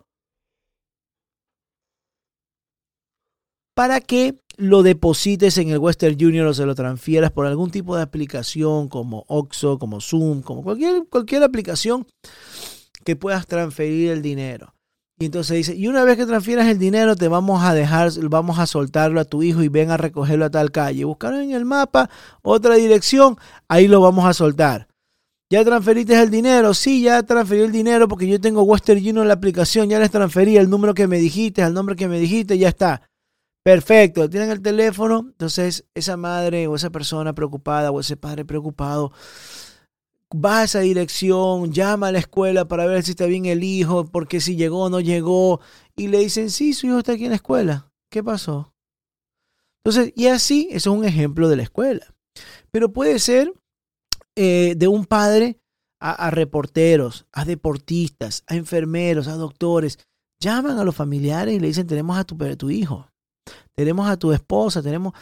para 3.74 4.00
que 4.00 4.40
lo 4.56 4.82
deposites 4.82 5.58
en 5.58 5.68
el 5.68 5.78
Western 5.78 6.16
Junior 6.18 6.46
o 6.46 6.54
se 6.54 6.64
lo 6.64 6.74
transfieras 6.74 7.30
por 7.30 7.46
algún 7.46 7.70
tipo 7.70 7.94
de 7.94 8.02
aplicación 8.02 8.88
como 8.88 9.24
Oxo, 9.28 9.78
como 9.78 10.00
Zoom, 10.00 10.40
como 10.40 10.62
cualquier, 10.62 11.06
cualquier 11.08 11.42
aplicación 11.42 12.06
que 13.04 13.16
puedas 13.16 13.46
transferir 13.46 14.10
el 14.10 14.22
dinero. 14.22 14.72
Y 15.18 15.26
entonces 15.26 15.56
dice, 15.56 15.74
y 15.74 15.88
una 15.88 16.04
vez 16.04 16.16
que 16.16 16.26
transfieras 16.26 16.66
el 16.68 16.78
dinero, 16.78 17.16
te 17.16 17.28
vamos 17.28 17.62
a 17.64 17.72
dejar, 17.72 18.10
vamos 18.28 18.58
a 18.58 18.66
soltarlo 18.66 19.20
a 19.20 19.24
tu 19.24 19.42
hijo 19.42 19.62
y 19.62 19.68
ven 19.68 19.90
a 19.90 19.96
recogerlo 19.96 20.44
a 20.44 20.50
tal 20.50 20.70
calle. 20.70 21.04
Buscaron 21.04 21.40
en 21.40 21.52
el 21.52 21.64
mapa 21.64 22.10
otra 22.42 22.74
dirección, 22.74 23.38
ahí 23.68 23.88
lo 23.88 24.00
vamos 24.00 24.26
a 24.26 24.34
soltar. 24.34 24.88
¿Ya 25.48 25.64
transferiste 25.64 26.20
el 26.20 26.30
dinero? 26.30 26.74
Sí, 26.74 27.02
ya 27.02 27.22
transferí 27.22 27.62
el 27.62 27.72
dinero 27.72 28.08
porque 28.08 28.26
yo 28.26 28.40
tengo 28.40 28.62
Western 28.62 28.98
Union 28.98 29.18
en 29.18 29.28
la 29.28 29.34
aplicación, 29.34 29.88
ya 29.88 30.00
les 30.00 30.10
transferí 30.10 30.56
el 30.56 30.68
número 30.68 30.92
que 30.92 31.06
me 31.06 31.18
dijiste, 31.18 31.62
el 31.62 31.72
nombre 31.72 31.94
que 31.94 32.08
me 32.08 32.18
dijiste, 32.18 32.58
ya 32.58 32.68
está. 32.68 33.02
Perfecto, 33.62 34.28
tienen 34.28 34.50
el 34.50 34.62
teléfono, 34.62 35.26
entonces 35.28 35.84
esa 35.94 36.16
madre 36.16 36.66
o 36.66 36.74
esa 36.74 36.90
persona 36.90 37.32
preocupada 37.32 37.90
o 37.90 38.00
ese 38.00 38.16
padre 38.16 38.44
preocupado 38.44 39.12
va 40.34 40.60
a 40.60 40.64
esa 40.64 40.80
dirección, 40.80 41.72
llama 41.72 42.08
a 42.08 42.12
la 42.12 42.18
escuela 42.18 42.66
para 42.66 42.86
ver 42.86 43.02
si 43.02 43.12
está 43.12 43.26
bien 43.26 43.46
el 43.46 43.62
hijo, 43.62 44.06
porque 44.06 44.40
si 44.40 44.56
llegó 44.56 44.84
o 44.84 44.90
no 44.90 45.00
llegó, 45.00 45.60
y 45.94 46.08
le 46.08 46.18
dicen, 46.18 46.50
sí, 46.50 46.72
su 46.72 46.86
hijo 46.86 46.98
está 46.98 47.12
aquí 47.12 47.24
en 47.24 47.30
la 47.30 47.36
escuela. 47.36 47.90
¿Qué 48.10 48.22
pasó? 48.22 48.72
Entonces, 49.84 50.12
y 50.16 50.26
así, 50.26 50.68
eso 50.70 50.92
es 50.92 50.98
un 50.98 51.04
ejemplo 51.04 51.48
de 51.48 51.56
la 51.56 51.62
escuela. 51.62 52.14
Pero 52.70 52.92
puede 52.92 53.18
ser 53.18 53.52
eh, 54.36 54.74
de 54.76 54.86
un 54.86 55.06
padre 55.06 55.58
a, 55.98 56.30
reporteros, 56.30 57.26
a 57.32 57.44
deportistas, 57.44 58.44
a 58.46 58.54
enfermeros, 58.54 59.28
a 59.28 59.34
doctores. 59.34 59.98
llaman 60.40 60.78
a 60.78 60.84
los 60.84 60.94
familiares 60.94 61.54
y 61.54 61.60
le 61.60 61.68
dicen, 61.68 61.86
tenemos 61.86 62.18
a 62.18 62.24
tu, 62.24 62.36
tu 62.56 62.70
hijo, 62.70 63.08
tenemos 63.74 64.08
a 64.08 64.16
tu 64.16 64.32
esposa, 64.32 64.82
tenemos... 64.82 65.14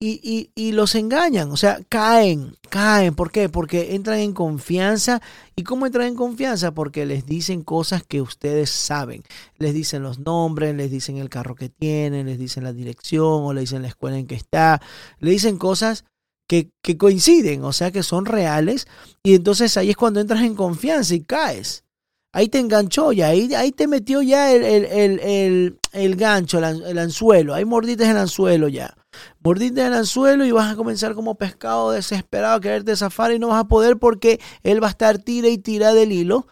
Y, 0.00 0.52
y, 0.54 0.70
los 0.70 0.94
engañan, 0.94 1.50
o 1.50 1.56
sea, 1.56 1.80
caen, 1.88 2.54
caen. 2.70 3.16
¿Por 3.16 3.32
qué? 3.32 3.48
Porque 3.48 3.96
entran 3.96 4.20
en 4.20 4.32
confianza. 4.32 5.20
¿Y 5.56 5.64
cómo 5.64 5.86
entran 5.86 6.06
en 6.06 6.14
confianza? 6.14 6.72
Porque 6.72 7.04
les 7.04 7.26
dicen 7.26 7.62
cosas 7.62 8.04
que 8.04 8.22
ustedes 8.22 8.70
saben. 8.70 9.24
Les 9.56 9.74
dicen 9.74 10.04
los 10.04 10.20
nombres, 10.20 10.76
les 10.76 10.92
dicen 10.92 11.16
el 11.16 11.28
carro 11.28 11.56
que 11.56 11.68
tienen, 11.68 12.26
les 12.26 12.38
dicen 12.38 12.62
la 12.62 12.72
dirección 12.72 13.42
o 13.42 13.52
le 13.52 13.62
dicen 13.62 13.82
la 13.82 13.88
escuela 13.88 14.16
en 14.18 14.28
que 14.28 14.36
está. 14.36 14.80
Le 15.18 15.32
dicen 15.32 15.58
cosas 15.58 16.04
que, 16.48 16.96
coinciden, 16.96 17.62
o 17.62 17.72
sea, 17.72 17.92
que 17.92 18.02
son 18.02 18.24
reales. 18.24 18.88
Y 19.22 19.36
entonces 19.36 19.76
ahí 19.76 19.90
es 19.90 19.96
cuando 19.96 20.20
entras 20.20 20.42
en 20.42 20.56
confianza 20.56 21.14
y 21.14 21.20
caes 21.20 21.84
ahí 22.32 22.48
te 22.48 22.58
enganchó 22.58 23.12
ya, 23.12 23.28
ahí, 23.28 23.52
ahí 23.54 23.72
te 23.72 23.88
metió 23.88 24.22
ya 24.22 24.52
el, 24.52 25.74
el, 25.92 26.16
gancho, 26.16 26.58
el, 26.58 26.98
anzuelo, 26.98 27.54
ahí 27.54 27.64
mordiste 27.64 28.08
el 28.08 28.16
anzuelo 28.16 28.68
ya. 28.68 28.94
Mordiste 29.42 29.84
el 29.84 29.94
anzuelo 29.94 30.44
y 30.44 30.52
vas 30.52 30.72
a 30.72 30.76
comenzar 30.76 31.14
como 31.14 31.34
pescado 31.34 31.92
desesperado 31.92 32.56
a 32.56 32.60
quererte 32.60 32.94
zafar 32.94 33.32
y 33.32 33.38
no 33.38 33.48
vas 33.48 33.60
a 33.60 33.68
poder 33.68 33.96
porque 33.96 34.38
él 34.62 34.82
va 34.82 34.88
a 34.88 34.90
estar 34.90 35.18
tira 35.18 35.48
y 35.48 35.58
tira 35.58 35.94
del 35.94 36.12
hilo 36.12 36.46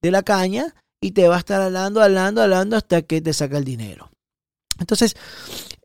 de 0.00 0.10
la 0.10 0.22
caña 0.22 0.74
y 1.00 1.10
te 1.10 1.28
va 1.28 1.36
a 1.36 1.40
estar 1.40 1.60
alando, 1.60 2.00
alando, 2.00 2.40
alando 2.40 2.76
hasta 2.76 3.02
que 3.02 3.20
te 3.20 3.32
saca 3.32 3.58
el 3.58 3.64
dinero. 3.64 4.10
Entonces, 4.78 5.16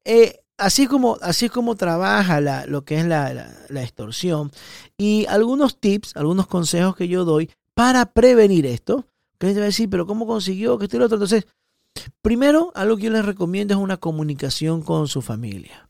eh, 0.05 0.41
así, 0.61 0.87
como, 0.87 1.17
así 1.21 1.49
como 1.49 1.75
trabaja 1.75 2.39
la, 2.39 2.65
lo 2.65 2.85
que 2.85 2.99
es 2.99 3.05
la, 3.05 3.51
la 3.67 3.83
extorsión 3.83 4.51
y 4.97 5.25
algunos 5.27 5.79
tips, 5.79 6.15
algunos 6.15 6.47
consejos 6.47 6.95
que 6.95 7.07
yo 7.07 7.25
doy 7.25 7.49
para 7.73 8.05
prevenir 8.05 8.65
esto 8.65 9.05
que 9.37 9.53
te 9.53 9.59
va 9.59 9.63
a 9.63 9.65
decir, 9.65 9.89
pero 9.89 10.05
¿cómo 10.05 10.27
consiguió 10.27 10.77
que 10.77 10.85
esté 10.85 10.97
el 10.97 11.03
otro? 11.03 11.15
Entonces, 11.15 11.47
primero, 12.21 12.71
algo 12.75 12.95
que 12.95 13.03
yo 13.03 13.11
les 13.11 13.25
recomiendo 13.25 13.73
es 13.73 13.79
una 13.79 13.97
comunicación 13.97 14.83
con 14.83 15.07
su 15.07 15.21
familia. 15.21 15.89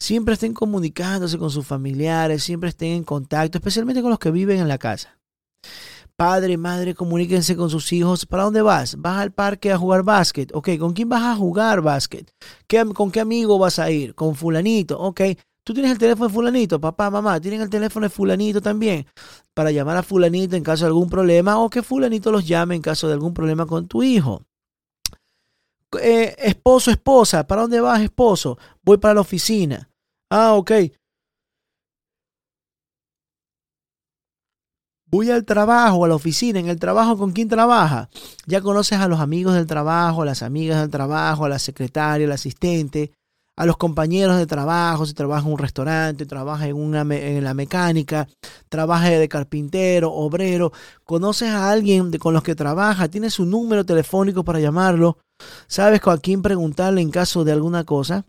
Siempre 0.00 0.34
estén 0.34 0.52
comunicándose 0.52 1.38
con 1.38 1.50
sus 1.50 1.66
familiares, 1.66 2.42
siempre 2.42 2.70
estén 2.70 2.92
en 2.92 3.04
contacto, 3.04 3.58
especialmente 3.58 4.02
con 4.02 4.10
los 4.10 4.18
que 4.18 4.30
viven 4.30 4.58
en 4.58 4.68
la 4.68 4.78
casa. 4.78 5.18
Padre, 6.18 6.56
madre, 6.56 6.96
comuníquense 6.96 7.54
con 7.54 7.70
sus 7.70 7.92
hijos. 7.92 8.26
¿Para 8.26 8.42
dónde 8.42 8.60
vas? 8.60 8.96
¿Vas 8.98 9.18
al 9.20 9.30
parque 9.30 9.70
a 9.70 9.78
jugar 9.78 10.02
básquet? 10.02 10.50
Ok, 10.52 10.70
¿con 10.76 10.92
quién 10.92 11.08
vas 11.08 11.22
a 11.22 11.36
jugar 11.36 11.80
básquet? 11.80 12.34
¿Con 12.92 13.12
qué 13.12 13.20
amigo 13.20 13.56
vas 13.56 13.78
a 13.78 13.88
ir? 13.92 14.16
¿Con 14.16 14.34
fulanito? 14.34 14.98
Ok, 14.98 15.20
Tú 15.68 15.74
tienes 15.74 15.92
el 15.92 15.98
teléfono 15.98 16.28
de 16.28 16.34
fulanito, 16.34 16.80
papá, 16.80 17.10
mamá, 17.10 17.38
tienen 17.38 17.60
el 17.60 17.68
teléfono 17.68 18.04
de 18.04 18.08
fulanito 18.08 18.62
también 18.62 19.06
para 19.52 19.70
llamar 19.70 19.98
a 19.98 20.02
fulanito 20.02 20.56
en 20.56 20.62
caso 20.62 20.86
de 20.86 20.88
algún 20.88 21.10
problema 21.10 21.58
o 21.58 21.68
que 21.68 21.82
fulanito 21.82 22.32
los 22.32 22.48
llame 22.48 22.74
en 22.74 22.80
caso 22.80 23.06
de 23.06 23.12
algún 23.12 23.34
problema 23.34 23.66
con 23.66 23.86
tu 23.86 24.02
hijo. 24.02 24.46
Eh, 26.00 26.34
esposo, 26.38 26.90
esposa, 26.90 27.46
¿para 27.46 27.60
dónde 27.60 27.82
vas, 27.82 28.00
esposo? 28.00 28.56
Voy 28.82 28.96
para 28.96 29.12
la 29.12 29.20
oficina. 29.20 29.90
Ah, 30.30 30.54
ok. 30.54 30.72
Voy 35.10 35.30
al 35.30 35.44
trabajo, 35.44 36.04
a 36.04 36.08
la 36.08 36.14
oficina. 36.14 36.60
En 36.60 36.68
el 36.68 36.78
trabajo, 36.78 37.16
¿con 37.16 37.32
quién 37.32 37.48
trabaja? 37.48 38.08
Ya 38.46 38.60
conoces 38.60 38.98
a 38.98 39.08
los 39.08 39.20
amigos 39.20 39.54
del 39.54 39.66
trabajo, 39.66 40.22
a 40.22 40.26
las 40.26 40.42
amigas 40.42 40.80
del 40.80 40.90
trabajo, 40.90 41.44
a 41.44 41.48
la 41.48 41.58
secretaria, 41.58 42.26
al 42.26 42.32
asistente 42.32 43.12
a 43.58 43.66
los 43.66 43.76
compañeros 43.76 44.38
de 44.38 44.46
trabajo, 44.46 45.04
si 45.04 45.14
trabaja 45.14 45.44
en 45.44 45.52
un 45.52 45.58
restaurante, 45.58 46.26
trabaja 46.26 46.68
en, 46.68 46.76
una, 46.76 47.00
en 47.00 47.42
la 47.42 47.54
mecánica, 47.54 48.28
trabaja 48.68 49.10
de 49.10 49.28
carpintero, 49.28 50.12
obrero, 50.12 50.72
conoces 51.02 51.48
a 51.48 51.68
alguien 51.68 52.12
con 52.18 52.34
los 52.34 52.44
que 52.44 52.54
trabaja, 52.54 53.08
tienes 53.08 53.34
su 53.34 53.46
número 53.46 53.84
telefónico 53.84 54.44
para 54.44 54.60
llamarlo, 54.60 55.18
sabes 55.66 56.00
con 56.00 56.18
quién 56.18 56.40
preguntarle 56.40 57.00
en 57.00 57.10
caso 57.10 57.42
de 57.42 57.50
alguna 57.50 57.82
cosa. 57.82 58.24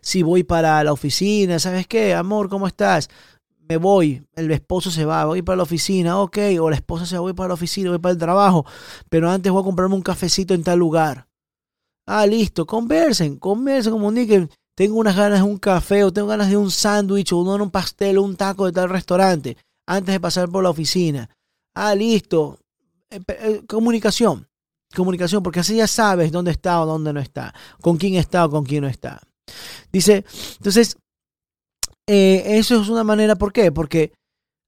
Si 0.00 0.22
voy 0.22 0.44
para 0.44 0.84
la 0.84 0.92
oficina, 0.92 1.58
¿sabes 1.58 1.88
qué? 1.88 2.14
Amor, 2.14 2.48
¿cómo 2.48 2.68
estás? 2.68 3.10
Me 3.68 3.76
voy, 3.76 4.24
el 4.34 4.50
esposo 4.50 4.90
se 4.90 5.04
va, 5.04 5.24
voy 5.24 5.42
para 5.42 5.56
la 5.56 5.62
oficina, 5.62 6.18
ok, 6.18 6.38
o 6.60 6.68
la 6.68 6.76
esposa 6.76 7.06
se 7.06 7.14
va, 7.14 7.20
voy 7.20 7.32
para 7.32 7.48
la 7.48 7.54
oficina, 7.54 7.90
voy 7.90 7.98
para 7.98 8.12
el 8.12 8.18
trabajo, 8.18 8.66
pero 9.08 9.30
antes 9.30 9.52
voy 9.52 9.62
a 9.62 9.64
comprarme 9.64 9.94
un 9.94 10.02
cafecito 10.02 10.52
en 10.52 10.64
tal 10.64 10.78
lugar 10.78 11.26
Ah, 12.06 12.26
listo, 12.26 12.66
conversen, 12.66 13.36
conversen, 13.36 13.92
comuniquen. 13.92 14.50
Tengo 14.74 14.98
unas 14.98 15.16
ganas 15.16 15.40
de 15.40 15.44
un 15.44 15.58
café 15.58 16.02
o 16.02 16.12
tengo 16.12 16.28
ganas 16.28 16.48
de 16.48 16.56
un 16.56 16.70
sándwich 16.70 17.32
o 17.32 17.38
un 17.38 17.70
pastel 17.70 18.18
o 18.18 18.22
un 18.22 18.36
taco 18.36 18.66
de 18.66 18.72
tal 18.72 18.88
restaurante 18.88 19.56
antes 19.86 20.12
de 20.12 20.20
pasar 20.20 20.48
por 20.48 20.62
la 20.62 20.70
oficina. 20.70 21.28
Ah, 21.74 21.94
listo. 21.94 22.58
Eh, 23.10 23.20
eh, 23.28 23.62
comunicación, 23.68 24.48
comunicación, 24.94 25.42
porque 25.42 25.60
así 25.60 25.76
ya 25.76 25.86
sabes 25.86 26.32
dónde 26.32 26.50
está 26.50 26.80
o 26.80 26.86
dónde 26.86 27.12
no 27.12 27.20
está, 27.20 27.54
con 27.80 27.98
quién 27.98 28.14
está 28.14 28.46
o 28.46 28.50
con 28.50 28.64
quién 28.64 28.82
no 28.82 28.88
está. 28.88 29.20
Dice, 29.92 30.24
entonces, 30.56 30.96
eh, 32.12 32.58
eso 32.58 32.80
es 32.80 32.88
una 32.88 33.04
manera, 33.04 33.36
¿por 33.36 33.52
qué? 33.52 33.72
Porque 33.72 34.12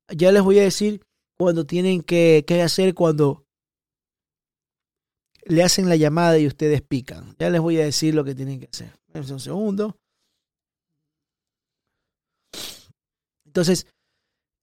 ya 0.08 0.32
les 0.32 0.42
voy 0.42 0.58
a 0.58 0.62
decir 0.62 1.00
cuando 1.36 1.66
tienen 1.66 2.02
que, 2.02 2.44
que 2.46 2.62
hacer 2.62 2.94
cuando 2.94 3.44
le 5.44 5.62
hacen 5.62 5.88
la 5.88 5.96
llamada 5.96 6.38
y 6.38 6.46
ustedes 6.46 6.82
pican. 6.82 7.34
Ya 7.38 7.50
les 7.50 7.60
voy 7.60 7.78
a 7.78 7.84
decir 7.84 8.14
lo 8.14 8.24
que 8.24 8.34
tienen 8.34 8.60
que 8.60 8.68
hacer. 8.72 8.92
Un 9.14 9.40
segundo. 9.40 9.96
Entonces, 13.46 13.86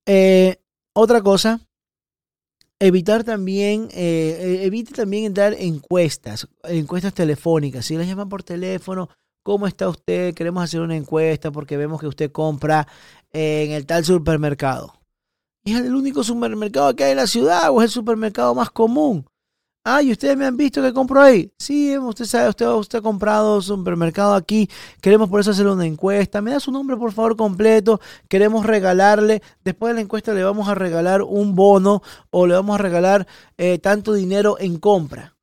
eh, 0.05 0.57
otra 0.93 1.21
cosa, 1.21 1.61
evitar 2.79 3.23
también, 3.23 3.89
eh, 3.91 4.38
eh, 4.39 4.65
evite 4.65 4.93
también 4.93 5.25
entrar 5.25 5.53
en 5.53 5.75
encuestas, 5.75 6.47
encuestas 6.63 7.13
telefónicas. 7.13 7.85
Si 7.85 7.95
les 7.95 8.07
llaman 8.07 8.27
por 8.27 8.43
teléfono, 8.43 9.09
¿cómo 9.43 9.67
está 9.67 9.89
usted? 9.89 10.33
Queremos 10.33 10.63
hacer 10.63 10.81
una 10.81 10.95
encuesta 10.95 11.51
porque 11.51 11.77
vemos 11.77 12.00
que 12.00 12.07
usted 12.07 12.31
compra 12.31 12.88
en 13.31 13.71
el 13.71 13.86
tal 13.86 14.05
supermercado. 14.05 14.93
¿Es 15.63 15.75
el 15.77 15.93
único 15.93 16.24
supermercado 16.24 16.95
que 16.95 17.03
hay 17.03 17.12
en 17.12 17.17
la 17.17 17.27
ciudad 17.27 17.69
o 17.71 17.81
es 17.81 17.86
el 17.86 17.91
supermercado 17.91 18.55
más 18.55 18.71
común? 18.71 19.25
Ah, 19.83 20.01
ustedes 20.07 20.38
me 20.38 20.45
han 20.45 20.57
visto 20.57 20.79
que 20.81 20.93
compro 20.93 21.21
ahí. 21.21 21.51
Sí, 21.57 21.98
usted 21.98 22.25
sabe, 22.25 22.50
usted, 22.50 22.67
usted 22.67 23.00
ha 23.00 23.01
comprado 23.01 23.62
supermercado 23.63 24.36
aquí. 24.36 24.69
Queremos 25.01 25.27
por 25.27 25.39
eso 25.39 25.51
hacer 25.51 25.65
una 25.65 25.88
encuesta. 25.88 26.39
Me 26.39 26.51
da 26.51 26.60
su 26.60 26.71
nombre, 26.71 26.98
por 26.98 27.12
favor, 27.13 27.36
completo. 27.36 28.00
Queremos 28.29 28.63
regalarle. 28.65 29.41
Después 29.63 29.89
de 29.91 29.95
la 29.95 30.01
encuesta 30.01 30.36
le 30.36 30.43
vamos 30.43 30.69
a 30.69 30.75
regalar 30.75 31.24
un 31.24 31.55
bono 31.55 32.03
o 32.29 32.45
le 32.45 32.53
vamos 32.53 32.75
a 32.75 32.77
regalar 32.77 33.27
eh, 33.57 33.79
tanto 33.79 34.13
dinero 34.13 34.57
en 34.60 34.77
compra. 34.77 35.36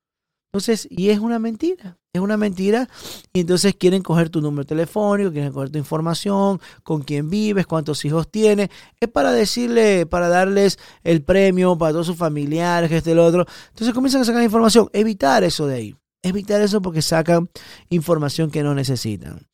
Entonces, 0.53 0.87
y 0.89 1.09
es 1.09 1.19
una 1.19 1.37
mentira, 1.37 1.98
es 2.13 2.21
una 2.21 2.37
mentira. 2.37 2.89
Y 3.33 3.41
entonces 3.41 3.75
quieren 3.75 4.01
coger 4.01 4.29
tu 4.29 4.41
número 4.41 4.65
telefónico, 4.65 5.31
quieren 5.31 5.51
coger 5.51 5.69
tu 5.69 5.77
información, 5.77 6.59
con 6.83 7.01
quién 7.01 7.29
vives, 7.29 7.67
cuántos 7.67 8.03
hijos 8.05 8.29
tienes. 8.29 8.69
Es 8.99 9.09
para 9.09 9.31
decirle, 9.31 10.05
para 10.05 10.29
darles 10.29 10.79
el 11.03 11.21
premio 11.23 11.77
para 11.77 11.93
todos 11.93 12.07
sus 12.07 12.17
familiares, 12.17 12.89
que 12.89 12.97
este, 12.97 13.11
el 13.11 13.19
otro. 13.19 13.45
Entonces 13.69 13.93
comienzan 13.93 14.21
a 14.21 14.25
sacar 14.25 14.43
información. 14.43 14.89
Evitar 14.93 15.43
eso 15.43 15.67
de 15.67 15.75
ahí. 15.75 15.95
Evitar 16.21 16.61
eso 16.61 16.81
porque 16.81 17.01
sacan 17.01 17.49
información 17.89 18.51
que 18.51 18.63
no 18.63 18.73
necesitan. 18.73 19.47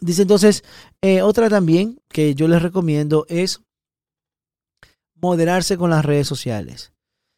Dice 0.00 0.22
entonces, 0.22 0.64
eh, 1.00 1.22
otra 1.22 1.48
también 1.48 2.00
que 2.08 2.34
yo 2.34 2.48
les 2.48 2.60
recomiendo 2.60 3.24
es 3.28 3.62
moderarse 5.14 5.78
con 5.78 5.88
las 5.88 6.04
redes 6.04 6.26
sociales. 6.26 6.92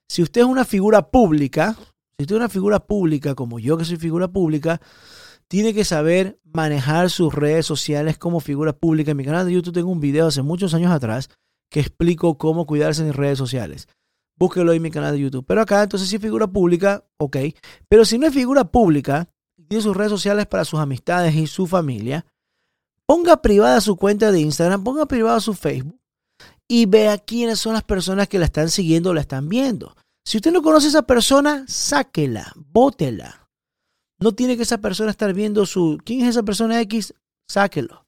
Si 0.09 0.23
usted 0.23 0.41
es 0.41 0.47
una 0.47 0.65
figura 0.65 1.11
pública, 1.11 1.77
si 2.19 2.23
usted 2.23 2.37
es 2.37 2.41
una 2.41 2.49
figura 2.49 2.81
pública, 2.81 3.35
como 3.35 3.59
yo 3.59 3.77
que 3.77 3.85
soy 3.85 3.99
figura 3.99 4.29
pública, 4.29 4.81
tiene 5.49 5.75
que 5.75 5.85
saber 5.85 6.41
manejar 6.45 7.11
sus 7.11 7.35
redes 7.35 7.67
sociales 7.67 8.17
como 8.17 8.41
figura 8.41 8.73
pública. 8.73 9.11
En 9.11 9.19
mi 9.19 9.25
canal 9.25 9.45
de 9.45 9.53
YouTube 9.53 9.75
tengo 9.75 9.91
un 9.91 10.01
video 10.01 10.27
hace 10.27 10.41
muchos 10.41 10.73
años 10.73 10.91
atrás 10.91 11.29
que 11.71 11.81
explico 11.81 12.39
cómo 12.39 12.67
cuidarse 12.67 13.03
en 13.03 13.13
redes 13.13 13.37
sociales. 13.37 13.87
Búsquelo 14.39 14.73
en 14.73 14.81
mi 14.81 14.91
canal 14.91 15.13
de 15.13 15.21
YouTube. 15.21 15.45
Pero 15.47 15.61
acá, 15.61 15.83
entonces, 15.83 16.09
si 16.09 16.17
es 16.17 16.23
figura 16.23 16.47
pública, 16.47 17.05
ok. 17.19 17.37
Pero 17.87 18.07
si 18.07 18.17
no 18.17 18.27
es 18.27 18.33
figura 18.33 18.65
pública, 18.65 19.29
tiene 19.69 19.83
sus 19.83 19.97
redes 19.97 20.11
sociales 20.11 20.47
para 20.47 20.65
sus 20.65 20.81
amistades 20.81 21.35
y 21.35 21.47
su 21.47 21.67
familia, 21.67 22.25
ponga 23.05 23.43
privada 23.43 23.79
su 23.83 23.97
cuenta 23.97 24.33
de 24.33 24.41
Instagram, 24.41 24.83
ponga 24.85 25.05
privada 25.05 25.39
su 25.41 25.53
Facebook 25.53 26.01
y 26.67 26.87
vea 26.87 27.19
quiénes 27.19 27.59
son 27.59 27.75
las 27.75 27.85
personas 27.85 28.27
que 28.27 28.39
la 28.39 28.47
están 28.47 28.71
siguiendo 28.71 29.11
o 29.11 29.15
la 29.15 29.21
están 29.21 29.51
viendo. 29.51 29.95
Si 30.27 30.39
usted 30.39 30.51
no 30.51 30.61
conoce 30.61 30.87
a 30.87 30.89
esa 30.89 31.03
persona, 31.03 31.65
sáquela, 31.69 32.53
bótela. 32.57 33.49
No 34.19 34.33
tiene 34.33 34.57
que 34.57 34.65
esa 34.65 34.79
persona 34.79 35.13
estar 35.13 35.33
viendo 35.33 35.65
su... 35.67 36.01
¿Quién 36.05 36.23
es 36.23 36.31
esa 36.31 36.43
persona 36.43 36.81
X? 36.81 37.15
Sáquelo. 37.49 38.05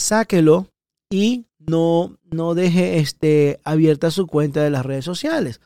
Sáquelo 0.00 0.66
y 1.10 1.46
no, 1.60 2.18
no 2.24 2.54
deje 2.54 2.98
este, 2.98 3.60
abierta 3.62 4.10
su 4.10 4.26
cuenta 4.26 4.64
de 4.64 4.70
las 4.70 4.84
redes 4.84 5.04
sociales. 5.04 5.60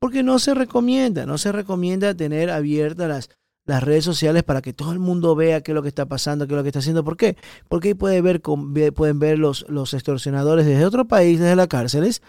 Porque 0.00 0.24
no 0.24 0.40
se 0.40 0.54
recomienda, 0.54 1.24
no 1.24 1.38
se 1.38 1.52
recomienda 1.52 2.16
tener 2.16 2.50
abiertas 2.50 3.08
las, 3.08 3.30
las 3.66 3.82
redes 3.82 4.04
sociales 4.04 4.44
para 4.44 4.62
que 4.62 4.72
todo 4.72 4.92
el 4.92 4.98
mundo 4.98 5.34
vea 5.34 5.60
qué 5.60 5.72
es 5.72 5.74
lo 5.74 5.82
que 5.82 5.88
está 5.88 6.06
pasando, 6.06 6.46
qué 6.46 6.54
es 6.54 6.56
lo 6.56 6.62
que 6.62 6.68
está 6.68 6.78
haciendo. 6.78 7.04
¿Por 7.04 7.16
qué? 7.16 7.36
Porque 7.68 7.88
ahí 7.88 7.94
puede 7.94 8.20
ver, 8.22 8.40
pueden 8.40 9.18
ver 9.18 9.38
los, 9.38 9.66
los 9.68 9.92
extorsionadores 9.92 10.64
desde 10.64 10.86
otro 10.86 11.06
país, 11.06 11.38
desde 11.38 11.56
las 11.56 11.66
cárceles, 11.66 12.22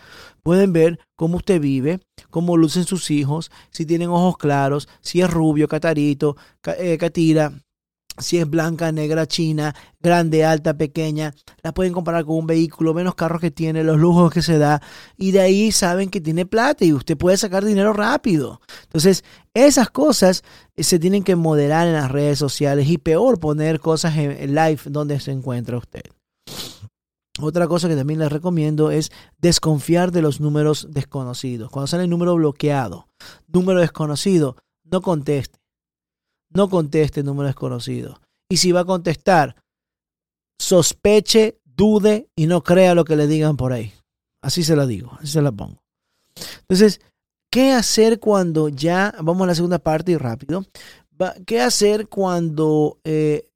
pueden 0.44 0.74
ver 0.74 1.00
cómo 1.16 1.38
usted 1.38 1.62
vive, 1.62 2.00
cómo 2.30 2.58
lucen 2.58 2.86
sus 2.86 3.12
hijos, 3.12 3.52
si 3.70 3.86
tienen 3.86 4.10
ojos 4.10 4.38
claros, 4.38 4.90
si 5.02 5.22
es 5.22 5.30
rubio, 5.30 5.68
catarito, 5.68 6.36
eh, 6.78 6.98
catira, 6.98 7.54
si 8.18 8.38
es 8.38 8.50
blanca, 8.50 8.92
negra, 8.92 9.28
china, 9.28 9.76
grande, 10.00 10.44
alta, 10.44 10.76
pequeña, 10.76 11.34
la 11.62 11.74
pueden 11.74 11.94
comparar 11.94 12.26
con 12.26 12.38
un 12.38 12.48
vehículo, 12.48 12.94
menos 12.94 13.16
carros 13.16 13.42
que 13.42 13.52
tiene, 13.52 13.84
los 13.84 13.98
lujos 13.98 14.32
que 14.32 14.42
se 14.42 14.58
da, 14.58 14.82
y 15.18 15.32
de 15.32 15.42
ahí 15.42 15.72
saben 15.72 16.10
que 16.10 16.22
tiene 16.22 16.46
plata 16.46 16.86
y 16.86 16.94
usted 16.94 17.18
puede 17.18 17.38
sacar 17.38 17.64
dinero 17.64 17.94
rápido. 17.94 18.62
Entonces, 18.84 19.24
esas 19.54 19.90
cosas 19.90 20.44
eh, 20.76 20.84
se 20.84 21.00
tienen 21.00 21.24
que 21.24 21.36
moderar 21.36 21.88
en 21.88 21.94
las 21.94 22.12
redes 22.12 22.40
sociales 22.40 22.90
y 22.90 22.98
peor 22.98 23.40
poner 23.40 23.80
cosas 23.80 24.18
en 24.18 24.56
live 24.56 24.82
donde 24.86 25.20
se 25.20 25.32
encuentra 25.32 25.78
usted. 25.78 26.04
Otra 27.40 27.68
cosa 27.68 27.88
que 27.88 27.96
también 27.96 28.20
les 28.20 28.32
recomiendo 28.32 28.90
es 28.90 29.12
desconfiar 29.38 30.12
de 30.12 30.24
los 30.24 30.42
números 30.42 30.88
desconocidos. 30.90 31.70
Cuando 31.70 31.86
sale 31.86 32.04
el 32.04 32.10
número 32.10 32.36
bloqueado, 32.36 33.10
número 33.48 33.80
desconocido, 33.80 34.56
no 34.84 35.02
conteste 35.02 35.60
no 36.50 36.70
conteste 36.70 37.24
número 37.24 37.48
desconocido. 37.48 38.20
Y 38.50 38.58
si 38.58 38.72
va 38.72 38.82
a 38.82 38.86
contestar, 38.86 39.56
sospeche, 40.60 41.60
dude 41.64 42.30
y 42.36 42.48
no 42.48 42.64
crea 42.64 42.96
lo 42.96 43.06
que 43.06 43.16
le 43.16 43.28
digan 43.28 43.58
por 43.58 43.74
ahí. 43.74 43.94
Así 44.42 44.64
se 44.64 44.76
la 44.76 44.86
digo, 44.86 45.12
así 45.20 45.28
se 45.28 45.42
la 45.42 45.52
pongo. 45.52 45.82
Entonces, 46.62 47.02
¿qué 47.52 47.72
hacer 47.72 48.20
cuando 48.20 48.70
ya, 48.70 49.14
vamos 49.22 49.44
a 49.44 49.48
la 49.48 49.56
segunda 49.56 49.80
parte 49.80 50.12
y 50.12 50.18
rápido, 50.18 50.66
¿qué 51.46 51.62
hacer 51.62 52.08
cuando 52.08 53.00
eh, 53.04 53.50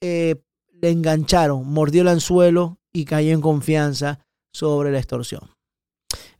eh, 0.00 0.36
le 0.80 0.90
engancharon, 0.90 1.66
mordió 1.66 2.02
el 2.02 2.08
anzuelo 2.08 2.78
y 2.92 3.04
cayó 3.04 3.32
en 3.32 3.40
confianza 3.40 4.20
sobre 4.52 4.90
la 4.90 4.98
extorsión? 4.98 5.50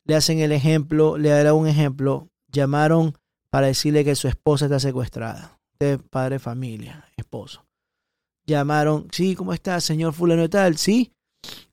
Le 0.05 0.17
hacen 0.17 0.41
el 0.41 0.53
ejemplo, 0.53 1.17
le 1.17 1.29
dará 1.29 1.55
un 1.55 1.69
ejemplo, 1.69 2.29
llamaron 2.51 3.17
para 3.51 3.69
decirle 3.69 4.05
que 4.05 4.17
su 4.17 4.27
esposa 4.27 4.65
está 4.65 4.81
secuestrada 4.81 5.62
padre 6.11 6.39
familia, 6.39 7.09
esposo. 7.17 7.65
Llamaron, 8.47 9.09
sí, 9.13 9.35
¿cómo 9.35 9.53
está, 9.53 9.81
señor 9.81 10.13
fulano 10.13 10.45
y 10.45 10.49
tal? 10.49 10.77
Sí, 10.77 11.13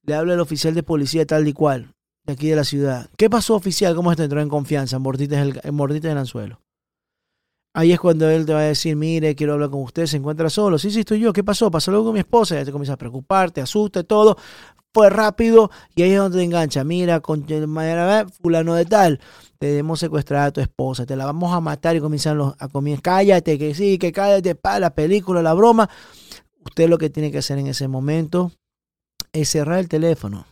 le 0.03 0.15
habla 0.15 0.33
el 0.33 0.39
oficial 0.39 0.73
de 0.73 0.83
policía 0.83 1.25
tal 1.25 1.47
y 1.47 1.53
cual, 1.53 1.93
de 2.25 2.33
aquí 2.33 2.47
de 2.47 2.55
la 2.55 2.63
ciudad. 2.63 3.09
¿Qué 3.17 3.29
pasó, 3.29 3.55
oficial? 3.55 3.95
¿Cómo 3.95 4.11
está? 4.11 4.23
Entró 4.23 4.41
en 4.41 4.49
confianza, 4.49 4.99
mordiste 4.99 5.39
el, 5.39 5.59
en 5.63 5.79
el 5.79 6.17
anzuelo. 6.17 6.61
Ahí 7.79 7.93
es 7.93 7.99
cuando 8.01 8.29
él 8.29 8.45
te 8.45 8.51
va 8.51 8.59
a 8.59 8.63
decir, 8.63 8.93
mire, 8.97 9.33
quiero 9.35 9.53
hablar 9.53 9.69
con 9.69 9.81
usted, 9.83 10.05
se 10.05 10.17
encuentra 10.17 10.49
solo. 10.49 10.77
Sí, 10.77 10.91
sí, 10.91 10.99
estoy 10.99 11.21
yo. 11.21 11.31
¿Qué 11.31 11.45
pasó? 11.45 11.71
Pasó 11.71 11.91
algo 11.91 12.03
con 12.03 12.13
mi 12.13 12.19
esposa. 12.19 12.55
Ya 12.55 12.65
te 12.65 12.73
comienza 12.73 12.95
a 12.95 12.97
preocupar, 12.97 13.51
te 13.51 13.61
asusta, 13.61 14.03
todo. 14.03 14.35
Fue 14.93 15.09
rápido 15.09 15.71
y 15.95 16.01
ahí 16.01 16.11
es 16.11 16.17
donde 16.17 16.39
te 16.39 16.43
engancha. 16.43 16.83
Mira, 16.83 17.21
con 17.21 17.45
fulano 18.41 18.75
de 18.75 18.83
tal 18.83 19.21
debemos 19.61 20.01
secuestrar 20.01 20.47
a 20.47 20.51
tu 20.51 20.59
esposa, 20.59 21.05
te 21.05 21.15
la 21.15 21.25
vamos 21.25 21.53
a 21.53 21.61
matar 21.61 21.95
y 21.95 22.01
comienzan 22.01 22.37
los, 22.37 22.53
a 22.59 22.67
comer, 22.67 23.01
cállate, 23.01 23.57
que 23.57 23.73
sí, 23.73 23.97
que 23.97 24.11
cállate, 24.11 24.55
para 24.55 24.79
la 24.79 24.89
película, 24.89 25.41
la 25.41 25.53
broma. 25.53 25.89
Usted 26.65 26.89
lo 26.89 26.97
que 26.97 27.09
tiene 27.09 27.31
que 27.31 27.37
hacer 27.37 27.59
en 27.59 27.67
ese 27.67 27.87
momento 27.87 28.51
es 29.31 29.47
cerrar 29.47 29.79
el 29.79 29.87
teléfono. 29.87 30.47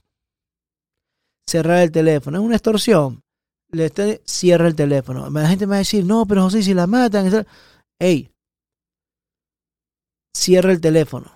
Cerrar 1.46 1.82
el 1.82 1.92
teléfono. 1.92 2.38
Es 2.38 2.44
una 2.46 2.56
extorsión. 2.56 3.22
Le 3.70 3.92
cierra 4.26 4.68
el 4.68 4.76
teléfono. 4.76 5.30
La 5.30 5.50
gente 5.50 5.66
me 5.66 5.72
va 5.72 5.76
a 5.76 5.80
decir, 5.80 6.06
no, 6.06 6.26
pero 6.26 6.44
José, 6.44 6.64
si 6.64 6.74
la 6.74 6.88
matan. 6.88 7.46
Ey, 8.00 8.32
cierra 10.34 10.72
el 10.72 10.80
teléfono. 10.80 11.32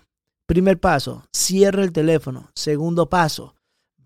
Primer 0.47 0.79
paso, 0.79 1.23
cierra 1.33 1.83
el 1.83 1.91
teléfono. 1.91 2.51
Segundo 2.55 3.09
paso, 3.09 3.55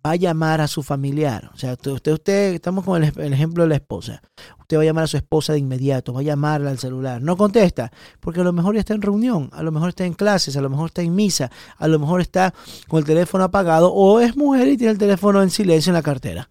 va 0.06 0.12
a 0.12 0.16
llamar 0.16 0.62
a 0.62 0.68
su 0.68 0.84
familiar. 0.84 1.50
O 1.54 1.58
sea, 1.58 1.74
usted, 1.74 2.12
usted, 2.12 2.54
estamos 2.54 2.86
con 2.86 3.04
el, 3.04 3.34
ejemplo 3.34 3.64
de 3.64 3.70
la 3.70 3.76
esposa. 3.76 4.22
Usted 4.60 4.78
va 4.78 4.82
a 4.82 4.86
llamar 4.86 5.06
a 5.06 5.08
su 5.08 5.18
esposa 5.18 5.54
de 5.54 5.60
inmediato, 5.60 6.14
va 6.14 6.20
a 6.20 6.24
llamarla 6.24 6.70
al 6.70 6.78
celular. 6.78 7.22
No 7.22 7.36
contesta, 7.36 7.92
porque 8.20 8.42
a 8.42 8.44
lo 8.44 8.54
mejor 8.54 8.76
ya 8.76 8.82
está 8.82 8.94
en 8.94 9.02
reunión, 9.02 9.50
a 9.54 9.64
lo 9.64 9.72
mejor 9.72 9.90
está 9.90 10.06
en 10.06 10.14
clases, 10.14 10.56
a 10.56 10.62
lo 10.62 10.70
mejor 10.70 10.88
está 10.88 11.02
en 11.02 11.16
misa, 11.16 11.52
a 11.78 11.88
lo 11.88 11.98
mejor 11.98 12.22
está 12.22 12.54
con 12.88 13.00
el 13.00 13.06
teléfono 13.06 13.44
apagado 13.44 13.92
o 13.92 14.20
es 14.20 14.38
mujer 14.38 14.68
y 14.68 14.78
tiene 14.78 14.92
el 14.92 15.00
teléfono 15.00 15.42
en 15.42 15.50
silencio 15.50 15.90
en 15.90 15.96
la 15.96 16.04
cartera. 16.04 16.50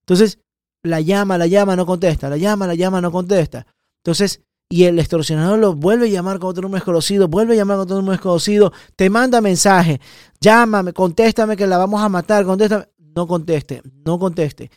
Entonces, 0.00 0.40
la 0.84 1.00
llama, 1.00 1.36
la 1.38 1.46
llama, 1.46 1.74
no 1.74 1.86
contesta, 1.86 2.28
la 2.28 2.36
llama, 2.36 2.66
la 2.66 2.74
llama, 2.74 3.00
no 3.00 3.10
contesta. 3.10 3.66
Entonces, 4.04 4.42
y 4.68 4.84
el 4.84 4.98
extorsionador 4.98 5.58
lo 5.58 5.74
vuelve 5.74 6.06
a 6.06 6.10
llamar 6.10 6.38
con 6.38 6.50
otro 6.50 6.62
número 6.62 6.80
desconocido, 6.80 7.26
vuelve 7.26 7.54
a 7.54 7.56
llamar 7.56 7.76
con 7.78 7.82
otro 7.84 7.96
número 7.96 8.12
desconocido, 8.12 8.72
te 8.94 9.08
manda 9.10 9.40
mensaje, 9.40 10.00
llámame, 10.40 10.92
contéstame 10.92 11.56
que 11.56 11.66
la 11.66 11.78
vamos 11.78 12.02
a 12.02 12.08
matar, 12.08 12.44
contéstame. 12.44 12.86
No 13.16 13.28
conteste, 13.28 13.80
no 14.04 14.18
conteste. 14.18 14.70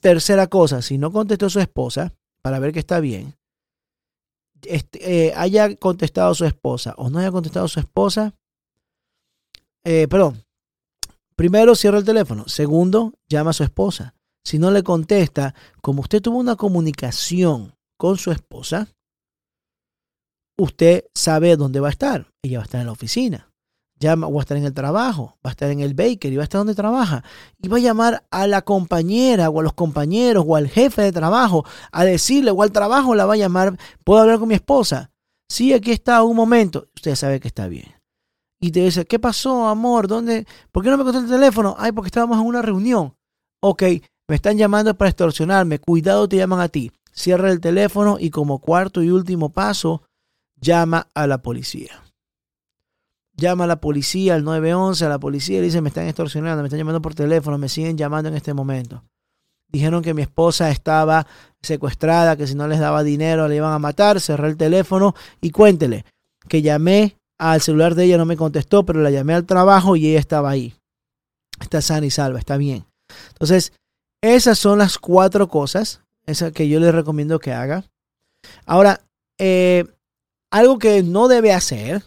Tercera 0.00 0.46
cosa, 0.46 0.80
si 0.80 0.96
no 0.96 1.12
contestó 1.12 1.50
su 1.50 1.60
esposa, 1.60 2.14
para 2.40 2.58
ver 2.58 2.72
que 2.72 2.78
está 2.78 3.00
bien, 3.00 3.34
este, 4.62 5.26
eh, 5.28 5.34
haya 5.36 5.76
contestado 5.76 6.34
su 6.34 6.46
esposa 6.46 6.94
o 6.96 7.10
no 7.10 7.18
haya 7.18 7.30
contestado 7.30 7.68
su 7.68 7.78
esposa, 7.78 8.34
eh, 9.84 10.08
perdón, 10.08 10.42
primero 11.36 11.74
cierra 11.74 11.98
el 11.98 12.04
teléfono, 12.04 12.48
segundo, 12.48 13.12
llama 13.28 13.50
a 13.50 13.52
su 13.52 13.62
esposa. 13.62 14.15
Si 14.46 14.60
no 14.60 14.70
le 14.70 14.84
contesta, 14.84 15.56
como 15.82 16.02
usted 16.02 16.22
tuvo 16.22 16.38
una 16.38 16.54
comunicación 16.54 17.74
con 17.98 18.16
su 18.16 18.30
esposa, 18.30 18.86
usted 20.56 21.04
sabe 21.16 21.56
dónde 21.56 21.80
va 21.80 21.88
a 21.88 21.90
estar. 21.90 22.30
Ella 22.44 22.58
va 22.58 22.62
a 22.62 22.66
estar 22.66 22.80
en 22.80 22.86
la 22.86 22.92
oficina, 22.92 23.50
ya 23.98 24.14
va 24.14 24.28
a 24.28 24.40
estar 24.40 24.56
en 24.56 24.64
el 24.64 24.72
trabajo, 24.72 25.36
va 25.44 25.50
a 25.50 25.54
estar 25.54 25.68
en 25.72 25.80
el 25.80 25.94
baker 25.94 26.32
y 26.32 26.36
va 26.36 26.42
a 26.42 26.44
estar 26.44 26.60
donde 26.60 26.76
trabaja. 26.76 27.24
Y 27.60 27.66
va 27.66 27.78
a 27.78 27.80
llamar 27.80 28.24
a 28.30 28.46
la 28.46 28.62
compañera 28.62 29.50
o 29.50 29.58
a 29.58 29.64
los 29.64 29.72
compañeros 29.72 30.44
o 30.46 30.54
al 30.54 30.68
jefe 30.68 31.02
de 31.02 31.10
trabajo 31.10 31.64
a 31.90 32.04
decirle 32.04 32.52
o 32.52 32.62
al 32.62 32.70
trabajo 32.70 33.16
la 33.16 33.26
va 33.26 33.34
a 33.34 33.38
llamar, 33.38 33.76
¿puedo 34.04 34.20
hablar 34.20 34.38
con 34.38 34.46
mi 34.46 34.54
esposa? 34.54 35.10
Sí, 35.48 35.72
aquí 35.72 35.90
está, 35.90 36.22
un 36.22 36.36
momento. 36.36 36.86
Usted 36.94 37.16
sabe 37.16 37.40
que 37.40 37.48
está 37.48 37.66
bien. 37.66 37.96
Y 38.60 38.70
te 38.70 38.78
dice, 38.78 39.06
¿qué 39.06 39.18
pasó, 39.18 39.66
amor? 39.66 40.06
¿Dónde? 40.06 40.46
¿Por 40.70 40.84
qué 40.84 40.90
no 40.90 40.98
me 40.98 41.02
contesta 41.02 41.26
el 41.26 41.40
teléfono? 41.40 41.74
Ay, 41.76 41.90
porque 41.90 42.06
estábamos 42.06 42.38
en 42.38 42.46
una 42.46 42.62
reunión. 42.62 43.16
Ok, 43.60 43.82
me 44.28 44.36
están 44.36 44.58
llamando 44.58 44.96
para 44.96 45.10
extorsionarme. 45.10 45.78
Cuidado, 45.78 46.28
te 46.28 46.36
llaman 46.36 46.60
a 46.60 46.68
ti. 46.68 46.92
Cierra 47.12 47.50
el 47.50 47.60
teléfono 47.60 48.18
y 48.20 48.30
como 48.30 48.58
cuarto 48.58 49.02
y 49.02 49.10
último 49.10 49.50
paso, 49.50 50.02
llama 50.60 51.08
a 51.14 51.26
la 51.26 51.38
policía. 51.38 52.02
Llama 53.36 53.64
a 53.64 53.66
la 53.66 53.80
policía, 53.80 54.34
al 54.34 54.44
911, 54.44 55.04
a 55.04 55.08
la 55.08 55.18
policía 55.18 55.58
y 55.58 55.62
dice, 55.62 55.80
me 55.80 55.88
están 55.88 56.06
extorsionando, 56.06 56.62
me 56.62 56.68
están 56.68 56.78
llamando 56.78 57.02
por 57.02 57.14
teléfono, 57.14 57.58
me 57.58 57.68
siguen 57.68 57.96
llamando 57.96 58.28
en 58.28 58.34
este 58.34 58.54
momento. 58.54 59.02
Dijeron 59.68 60.02
que 60.02 60.14
mi 60.14 60.22
esposa 60.22 60.70
estaba 60.70 61.26
secuestrada, 61.60 62.36
que 62.36 62.46
si 62.46 62.54
no 62.54 62.68
les 62.68 62.78
daba 62.78 63.02
dinero 63.02 63.48
le 63.48 63.56
iban 63.56 63.72
a 63.72 63.78
matar. 63.78 64.20
Cerré 64.20 64.48
el 64.48 64.56
teléfono 64.56 65.14
y 65.40 65.50
cuéntele 65.50 66.04
que 66.48 66.62
llamé 66.62 67.16
al 67.38 67.60
celular 67.60 67.94
de 67.94 68.04
ella, 68.04 68.18
no 68.18 68.24
me 68.24 68.36
contestó, 68.36 68.86
pero 68.86 69.02
la 69.02 69.10
llamé 69.10 69.34
al 69.34 69.44
trabajo 69.44 69.96
y 69.96 70.08
ella 70.08 70.20
estaba 70.20 70.50
ahí. 70.50 70.74
Está 71.60 71.82
sana 71.82 72.06
y 72.06 72.10
salva, 72.10 72.38
está 72.38 72.56
bien. 72.56 72.86
Entonces, 73.30 73.72
esas 74.22 74.58
son 74.58 74.78
las 74.78 74.98
cuatro 74.98 75.48
cosas 75.48 76.00
esas 76.26 76.52
que 76.52 76.68
yo 76.68 76.80
le 76.80 76.92
recomiendo 76.92 77.38
que 77.38 77.52
haga. 77.52 77.84
Ahora, 78.66 79.00
eh, 79.38 79.84
algo 80.50 80.78
que 80.78 81.02
no 81.02 81.28
debe 81.28 81.52
hacer 81.52 82.02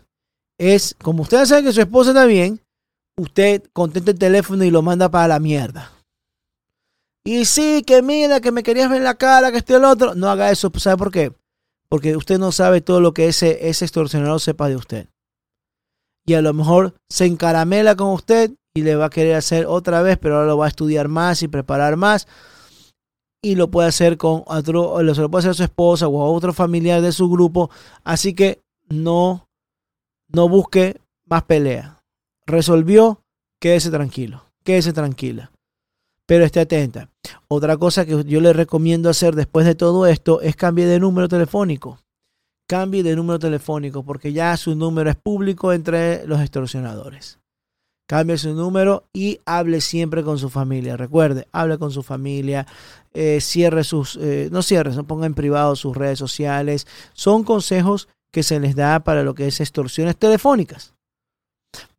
es, 0.58 0.96
como 1.02 1.24
usted 1.24 1.46
sabe 1.46 1.64
que 1.64 1.74
su 1.74 1.82
esposa 1.82 2.10
está 2.10 2.26
bien, 2.26 2.62
usted 3.18 3.64
contenta 3.74 4.12
el 4.12 4.20
teléfono 4.20 4.64
y 4.64 4.72
lo 4.72 4.82
manda 4.82 5.10
para 5.10 5.28
la 5.28 5.40
mierda. 5.40 5.92
Y 7.24 7.46
sí, 7.46 7.84
que 7.86 8.02
mira, 8.02 8.42
que 8.42 8.52
me 8.52 8.64
querías 8.64 8.90
ver 8.90 9.02
la 9.02 9.16
cara, 9.16 9.52
que 9.52 9.58
estoy 9.58 9.76
el 9.78 9.86
otro. 9.86 10.16
No 10.16 10.30
haga 10.30 10.52
eso. 10.52 10.72
¿Sabe 10.78 10.98
por 10.98 11.12
qué? 11.12 11.34
Porque 11.90 12.16
usted 12.16 12.40
no 12.40 12.52
sabe 12.52 12.82
todo 12.82 13.02
lo 13.02 13.14
que 13.14 13.28
ese, 13.28 13.70
ese 13.70 13.86
extorsionador 13.86 14.40
sepa 14.40 14.68
de 14.68 14.76
usted. 14.76 15.08
Y 16.26 16.34
a 16.34 16.42
lo 16.42 16.54
mejor 16.54 16.96
se 17.10 17.26
encaramela 17.26 17.96
con 17.96 18.10
usted 18.10 18.52
le 18.82 18.96
va 18.96 19.06
a 19.06 19.10
querer 19.10 19.36
hacer 19.36 19.66
otra 19.66 20.02
vez, 20.02 20.18
pero 20.18 20.36
ahora 20.36 20.48
lo 20.48 20.58
va 20.58 20.66
a 20.66 20.70
estudiar 20.70 21.08
más 21.08 21.44
y 21.44 21.48
preparar 21.48 21.96
más 21.96 22.28
y 23.42 23.56
lo 23.56 23.72
puede 23.72 23.88
hacer 23.88 24.18
con 24.18 24.44
otro, 24.46 25.02
lo 25.02 25.32
puede 25.32 25.40
hacer 25.40 25.52
a 25.52 25.56
su 25.56 25.64
esposa 25.64 26.08
o 26.08 26.22
a 26.22 26.30
otro 26.30 26.54
familiar 26.54 27.02
de 27.02 27.12
su 27.12 27.30
grupo. 27.30 27.70
Así 28.04 28.34
que 28.34 28.62
no, 28.90 29.48
no 30.28 30.50
busque 30.50 31.00
más 31.26 31.44
pelea. 31.44 32.02
Resolvió, 32.46 33.22
quédese 33.60 33.92
tranquilo, 33.92 34.44
quédese 34.64 34.94
tranquila. 34.94 35.52
Pero 36.26 36.46
esté 36.46 36.60
atenta. 36.60 37.10
Otra 37.48 37.78
cosa 37.78 38.06
que 38.06 38.24
yo 38.26 38.42
le 38.42 38.54
recomiendo 38.54 39.10
hacer 39.10 39.36
después 39.36 39.66
de 39.66 39.76
todo 39.76 40.06
esto 40.06 40.42
es 40.42 40.56
cambiar 40.56 40.90
de 40.90 41.00
número 41.00 41.28
telefónico. 41.28 42.00
Cambie 42.68 43.02
de 43.02 43.16
número 43.16 43.40
telefónico 43.40 44.04
porque 44.04 44.32
ya 44.32 44.56
su 44.56 44.76
número 44.76 45.10
es 45.10 45.16
público 45.16 45.74
entre 45.74 46.28
los 46.28 46.40
extorsionadores. 46.40 47.39
Cambie 48.10 48.40
su 48.40 48.56
número 48.56 49.04
y 49.14 49.40
hable 49.46 49.82
siempre 49.82 50.24
con 50.24 50.40
su 50.40 50.50
familia. 50.50 50.98
Recuerde, 50.98 51.48
hable 51.52 51.78
con 51.78 51.92
su 51.92 52.02
familia, 52.02 52.66
eh, 53.14 53.40
cierre 53.40 53.84
sus, 53.84 54.18
eh, 54.20 54.50
no 54.52 54.64
cierre, 54.64 54.96
no 54.96 55.04
ponga 55.04 55.28
en 55.28 55.36
privado 55.36 55.76
sus 55.76 55.96
redes 55.96 56.18
sociales. 56.18 56.88
Son 57.14 57.44
consejos 57.44 58.10
que 58.34 58.42
se 58.42 58.60
les 58.60 58.76
da 58.76 59.02
para 59.02 59.22
lo 59.22 59.36
que 59.36 59.46
es 59.46 59.62
extorsiones 59.62 60.18
telefónicas. 60.18 60.96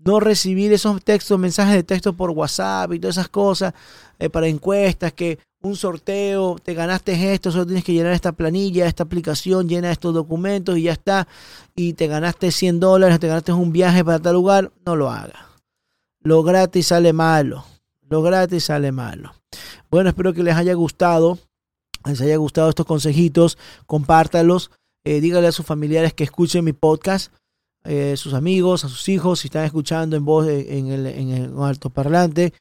No 0.00 0.18
recibir 0.18 0.72
esos 0.72 1.00
textos, 1.04 1.38
mensajes 1.38 1.76
de 1.76 1.84
texto 1.84 2.12
por 2.16 2.30
WhatsApp 2.30 2.92
y 2.92 2.98
todas 2.98 3.16
esas 3.16 3.28
cosas 3.28 3.72
eh, 4.18 4.28
para 4.28 4.48
encuestas 4.48 5.12
que 5.12 5.38
un 5.62 5.76
sorteo, 5.76 6.56
te 6.60 6.74
ganaste 6.74 7.32
esto, 7.32 7.52
solo 7.52 7.66
tienes 7.66 7.84
que 7.84 7.92
llenar 7.92 8.14
esta 8.14 8.32
planilla, 8.32 8.88
esta 8.88 9.04
aplicación, 9.04 9.68
llena 9.68 9.92
estos 9.92 10.12
documentos 10.12 10.76
y 10.76 10.82
ya 10.82 10.92
está. 10.92 11.28
Y 11.76 11.92
te 11.92 12.08
ganaste 12.08 12.50
100 12.50 12.80
dólares, 12.80 13.20
te 13.20 13.28
ganaste 13.28 13.52
un 13.52 13.70
viaje 13.70 14.04
para 14.04 14.18
tal 14.18 14.34
lugar, 14.34 14.72
no 14.84 14.96
lo 14.96 15.08
haga. 15.08 15.49
Lo 16.22 16.42
gratis 16.42 16.88
sale 16.88 17.12
malo. 17.12 17.64
Lo 18.08 18.22
gratis 18.22 18.64
sale 18.64 18.92
malo. 18.92 19.34
Bueno, 19.90 20.10
espero 20.10 20.32
que 20.32 20.42
les 20.42 20.54
haya 20.54 20.74
gustado. 20.74 21.38
Les 22.04 22.20
haya 22.20 22.36
gustado 22.36 22.68
estos 22.68 22.86
consejitos. 22.86 23.58
Compártalos. 23.86 24.70
Eh, 25.04 25.20
dígale 25.20 25.46
a 25.46 25.52
sus 25.52 25.64
familiares 25.64 26.12
que 26.12 26.24
escuchen 26.24 26.64
mi 26.64 26.72
podcast. 26.72 27.32
Eh, 27.84 28.16
sus 28.18 28.34
amigos, 28.34 28.84
a 28.84 28.88
sus 28.88 29.08
hijos, 29.08 29.40
si 29.40 29.48
están 29.48 29.64
escuchando 29.64 30.14
en 30.16 30.24
voz 30.24 30.46
en 30.46 30.88
el, 30.88 31.06
en 31.06 31.30
el 31.30 31.58
alto 31.58 31.88
parlante. 31.88 32.52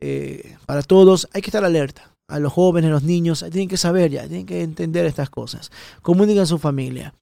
Eh, 0.00 0.56
para 0.66 0.82
todos, 0.82 1.28
hay 1.32 1.42
que 1.42 1.48
estar 1.48 1.64
alerta 1.64 2.14
a 2.30 2.38
los 2.38 2.52
jóvenes, 2.52 2.88
a 2.88 2.92
los 2.92 3.02
niños, 3.02 3.44
tienen 3.50 3.68
que 3.68 3.76
saber 3.76 4.10
ya, 4.10 4.26
tienen 4.26 4.46
que 4.46 4.62
entender 4.62 5.06
estas 5.06 5.30
cosas. 5.30 5.70
Comuniquen 6.02 6.42
a 6.42 6.46
su 6.46 6.58
familia. 6.58 7.14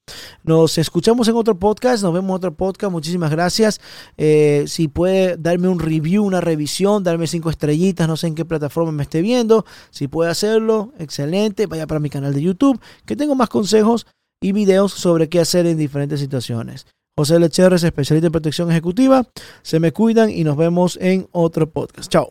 Nos 0.44 0.78
escuchamos 0.78 1.28
en 1.28 1.34
otro 1.34 1.58
podcast, 1.58 2.02
nos 2.02 2.12
vemos 2.12 2.30
en 2.30 2.34
otro 2.36 2.54
podcast. 2.54 2.92
Muchísimas 2.92 3.30
gracias. 3.30 3.80
Eh, 4.16 4.64
si 4.66 4.88
puede 4.88 5.36
darme 5.36 5.68
un 5.68 5.78
review, 5.78 6.24
una 6.24 6.40
revisión, 6.40 7.02
darme 7.02 7.26
cinco 7.26 7.50
estrellitas, 7.50 8.08
no 8.08 8.16
sé 8.16 8.28
en 8.28 8.34
qué 8.34 8.44
plataforma 8.44 8.92
me 8.92 9.02
esté 9.02 9.22
viendo. 9.22 9.64
Si 9.90 10.08
puede 10.08 10.30
hacerlo, 10.30 10.92
excelente. 10.98 11.66
Vaya 11.66 11.86
para 11.86 12.00
mi 12.00 12.10
canal 12.10 12.34
de 12.34 12.42
YouTube, 12.42 12.80
que 13.04 13.16
tengo 13.16 13.34
más 13.34 13.48
consejos 13.48 14.06
y 14.40 14.52
videos 14.52 14.92
sobre 14.92 15.28
qué 15.28 15.40
hacer 15.40 15.66
en 15.66 15.78
diferentes 15.78 16.20
situaciones. 16.20 16.86
José 17.18 17.36
es 17.36 17.82
especialista 17.82 18.26
en 18.26 18.32
protección 18.32 18.70
ejecutiva. 18.70 19.26
Se 19.62 19.80
me 19.80 19.92
cuidan 19.92 20.30
y 20.30 20.44
nos 20.44 20.56
vemos 20.56 20.96
en 21.00 21.28
otro 21.32 21.68
podcast. 21.68 22.08
Chao. 22.08 22.30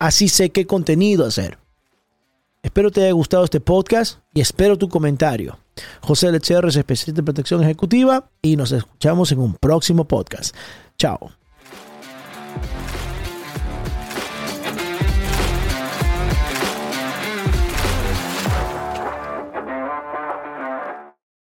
Así 0.00 0.28
sé 0.28 0.48
qué 0.50 0.66
contenido 0.66 1.26
hacer. 1.26 1.58
Espero 2.62 2.90
te 2.90 3.02
haya 3.02 3.12
gustado 3.12 3.44
este 3.44 3.60
podcast 3.60 4.18
y 4.32 4.40
espero 4.40 4.76
tu 4.76 4.88
comentario. 4.88 5.58
José 6.00 6.32
Lecher 6.32 6.64
es 6.64 6.76
especialista 6.76 7.20
en 7.20 7.24
protección 7.26 7.62
ejecutiva 7.62 8.30
y 8.42 8.56
nos 8.56 8.72
escuchamos 8.72 9.30
en 9.30 9.40
un 9.40 9.54
próximo 9.54 10.06
podcast. 10.06 10.56
Chao. 10.98 11.39